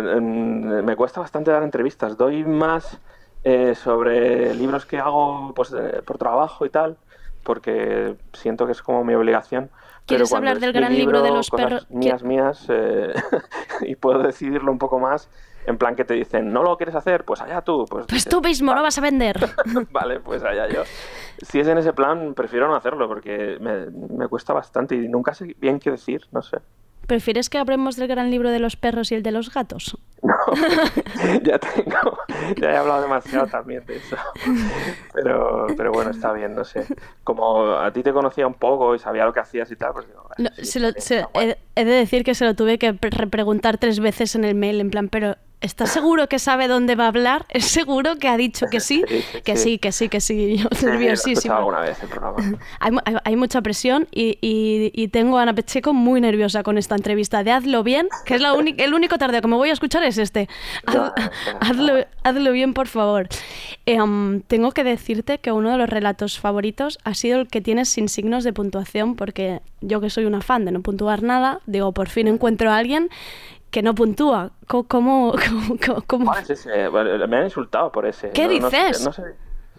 [0.83, 2.17] me cuesta bastante dar entrevistas.
[2.17, 2.99] Doy más
[3.45, 6.97] eh, sobre libros que hago pues, eh, por trabajo y tal,
[7.43, 9.69] porque siento que es como mi obligación.
[10.05, 11.87] ¿Quieres hablar del gran libro de los perros?
[11.89, 13.13] Mías, mías, eh,
[13.81, 15.29] y puedo decidirlo un poco más.
[15.67, 17.85] En plan que te dicen, no lo quieres hacer, pues allá tú.
[17.89, 19.35] Pues, Pues dices, tú mismo no vas a vender.
[19.91, 20.83] vale, pues allá yo.
[21.41, 25.33] Si es en ese plan, prefiero no hacerlo porque me, me cuesta bastante y nunca
[25.33, 26.57] sé bien qué decir, no sé.
[27.07, 29.97] ¿Prefieres que hablemos del gran libro de los perros y el de los gatos?
[31.43, 32.17] ya tengo,
[32.57, 34.15] ya he hablado demasiado también de eso.
[35.13, 36.85] Pero, pero bueno, está bien, no sé.
[37.23, 40.07] Como a ti te conocía un poco y sabía lo que hacías y tal, pues
[40.07, 43.09] digo, No, se lo- se- he, he de decir que se lo tuve que pre-
[43.11, 45.35] repreguntar tres veces en el mail, en plan, pero
[45.65, 47.45] ¿Estás seguro que sabe dónde va a hablar?
[47.49, 49.03] ¿Es seguro que ha dicho que sí?
[49.07, 49.63] Sí, sí, que sí.
[49.63, 50.57] sí, que sí, que sí.
[50.81, 52.59] Yo escuchado alguna vez el programa.
[52.79, 56.77] Hay, hay- hay mucha presión y, y- y tengo a Ana Pacheco muy nerviosa con
[56.77, 57.43] esta entrevista.
[57.43, 60.17] De hazlo bien, que es la el único tardeo que me voy a escuchar es
[60.19, 60.47] este.
[60.85, 61.11] Haz-
[61.59, 63.27] hazlo, hazlo bien, por favor.
[63.87, 67.89] Em, tengo que decirte que uno de los relatos favoritos ha sido el que tienes
[67.89, 71.91] sin signos de puntuación, porque yo que soy una fan de no puntuar nada, digo,
[71.91, 73.09] por fin encuentro a alguien
[73.75, 74.51] que no puntúa.
[74.67, 75.33] ¿Cómo, cómo,
[75.85, 76.87] cómo- cómo- ¿Cuál es ese?
[76.87, 78.29] Bueno, Me han insultado por ese.
[78.29, 79.05] ¿Qué No- no sé- dices?
[79.05, 79.23] No sé.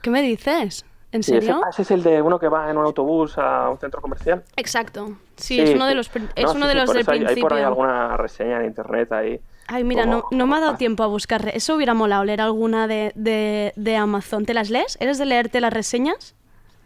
[0.03, 0.84] ¿Qué me dices?
[1.12, 1.62] ¿En Sí, serio?
[1.64, 4.44] ah, ese es el de uno que va en un autobús a un centro comercial.
[4.57, 5.16] Exacto.
[5.36, 7.36] Sí, es uno de los, es No, uno sí, de los del hay- principio.
[7.36, 9.40] Hay por ahí alguna reseña en internet ahí.
[9.68, 11.49] Ay, mira, como- no, no me ha dado tiempo a buscar.
[11.55, 14.44] Eso hubiera molado, leer alguna de, de, de Amazon.
[14.44, 14.99] ¿Te las lees?
[15.01, 16.34] ¿Eres de leerte las reseñas?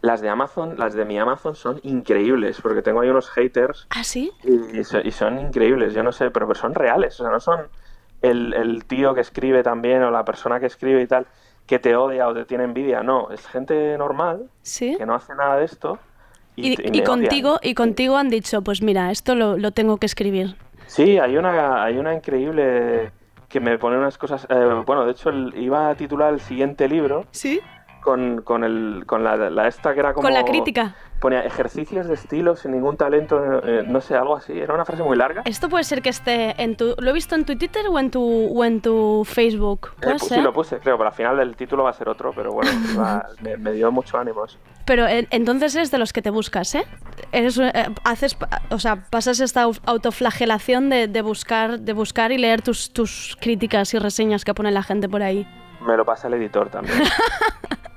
[0.01, 4.03] Las de Amazon, las de mi Amazon son increíbles, porque tengo ahí unos haters ¿Ah,
[4.03, 4.31] sí?
[4.43, 7.31] y, y so- y son increíbles, yo no sé, pero, pero son reales, o sea,
[7.31, 7.59] no son
[8.23, 11.27] el, el tío que escribe también o la persona que escribe y tal
[11.67, 14.95] que te odia o te tiene envidia, no, es gente normal Sí.
[14.97, 15.99] que no hace nada de esto
[16.55, 17.05] y, Y, te- y me odian.
[17.05, 20.55] contigo, y contigo han dicho, pues mira, esto lo, lo tengo que escribir.
[20.87, 23.11] Sí, hay una, hay una increíble
[23.47, 24.45] que me pone unas cosas.
[24.49, 27.25] eh, bueno, de hecho, el- iba a titular el siguiente libro.
[27.31, 27.61] Sí.
[28.01, 30.23] Con, con, el, con la, la esta que era como.
[30.27, 30.95] Con la crítica.
[31.19, 34.57] Ponía ejercicios de estilo sin ningún talento, eh, no sé, algo así.
[34.59, 35.43] Era una frase muy larga.
[35.45, 36.95] Esto puede ser que esté en tu...
[36.97, 39.89] ¿Lo he visto en tu Twitter o en tu, o en tu Facebook?
[40.01, 42.33] Eh, pues sí, lo puse, creo, pero al final del título va a ser otro,
[42.35, 42.71] pero bueno,
[43.41, 44.57] me, me dio mucho ánimo eso.
[44.87, 46.85] Pero eh, entonces eres de los que te buscas, ¿eh?
[47.31, 47.71] Eres, eh,
[48.03, 48.35] haces,
[48.71, 53.37] o sea, pasas esta au- autoflagelación de, de buscar, de buscar y leer tus, tus
[53.39, 55.47] críticas y reseñas que pone la gente por ahí.
[55.85, 56.97] Me lo pasa el editor también.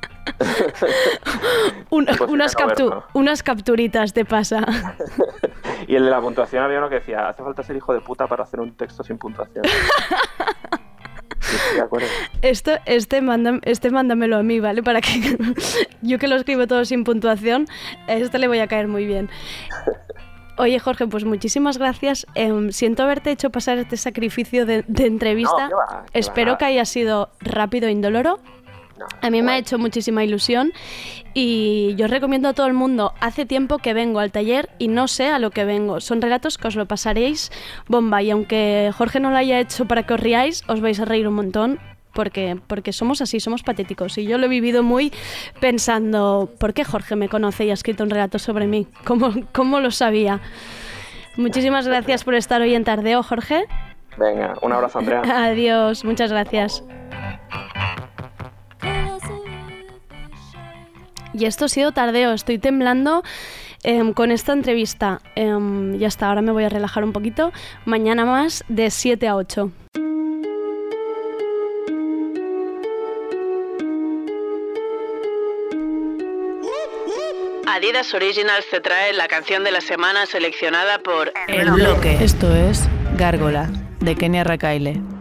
[1.91, 3.05] Un- unas, no captu- verlo.
[3.15, 4.65] unas capturitas te pasa.
[5.87, 8.27] Y el de la puntuación había uno que decía: hace falta ser hijo de puta
[8.27, 9.65] para hacer un texto sin puntuación.
[11.41, 11.79] Sí.
[12.43, 14.83] Esto, este, manda, este mándamelo a mí, ¿vale?
[14.83, 15.37] Para que
[16.03, 17.67] yo que lo escribo todo sin puntuación,
[18.09, 19.29] a este le voy a caer muy bien.
[20.57, 22.27] Oye, Jorge, pues muchísimas gracias.
[22.35, 25.65] Em, siento haberte hecho pasar este sacrificio de, de entrevista.
[25.65, 26.59] No, qué va, qué Espero va.
[26.59, 28.39] que haya sido rápido e indoloro.
[29.21, 30.73] A mí me ha hecho muchísima ilusión
[31.33, 35.09] y yo recomiendo a todo el mundo, hace tiempo que vengo al taller y no
[35.09, 36.01] sé a lo que vengo.
[36.01, 37.51] Son relatos que os lo pasaréis
[37.89, 41.05] bomba y aunque Jorge no lo haya hecho para que os riáis, os vais a
[41.05, 41.81] reír un montón
[42.15, 44.17] porque, porque somos así, somos patéticos.
[44.19, 45.13] Y yo lo he vivido muy
[45.61, 48.87] pensando, ¿por qué Jorge me conoce y ha escrito un relato sobre mí?
[49.05, 50.41] ¿Cómo, cómo lo sabía?
[51.37, 53.65] Muchísimas gracias por estar hoy en Tardeo, Jorge.
[54.17, 55.23] Venga, un abrazo, Andrea.
[55.47, 56.85] Adiós, muchas gracias.
[61.35, 63.25] Y esto ha sido tardeo, estoy temblando
[63.83, 65.21] em, con esta entrevista.
[65.35, 67.53] Em, ya está, ahora me voy a relajar un poquito.
[67.85, 69.71] Mañana más de 7 a 8.
[77.67, 82.17] Adidas Originals te trae la canción de la semana seleccionada por El bloque.
[82.23, 83.69] Esto es Gárgola,
[83.99, 85.14] de Kenia Rakaile.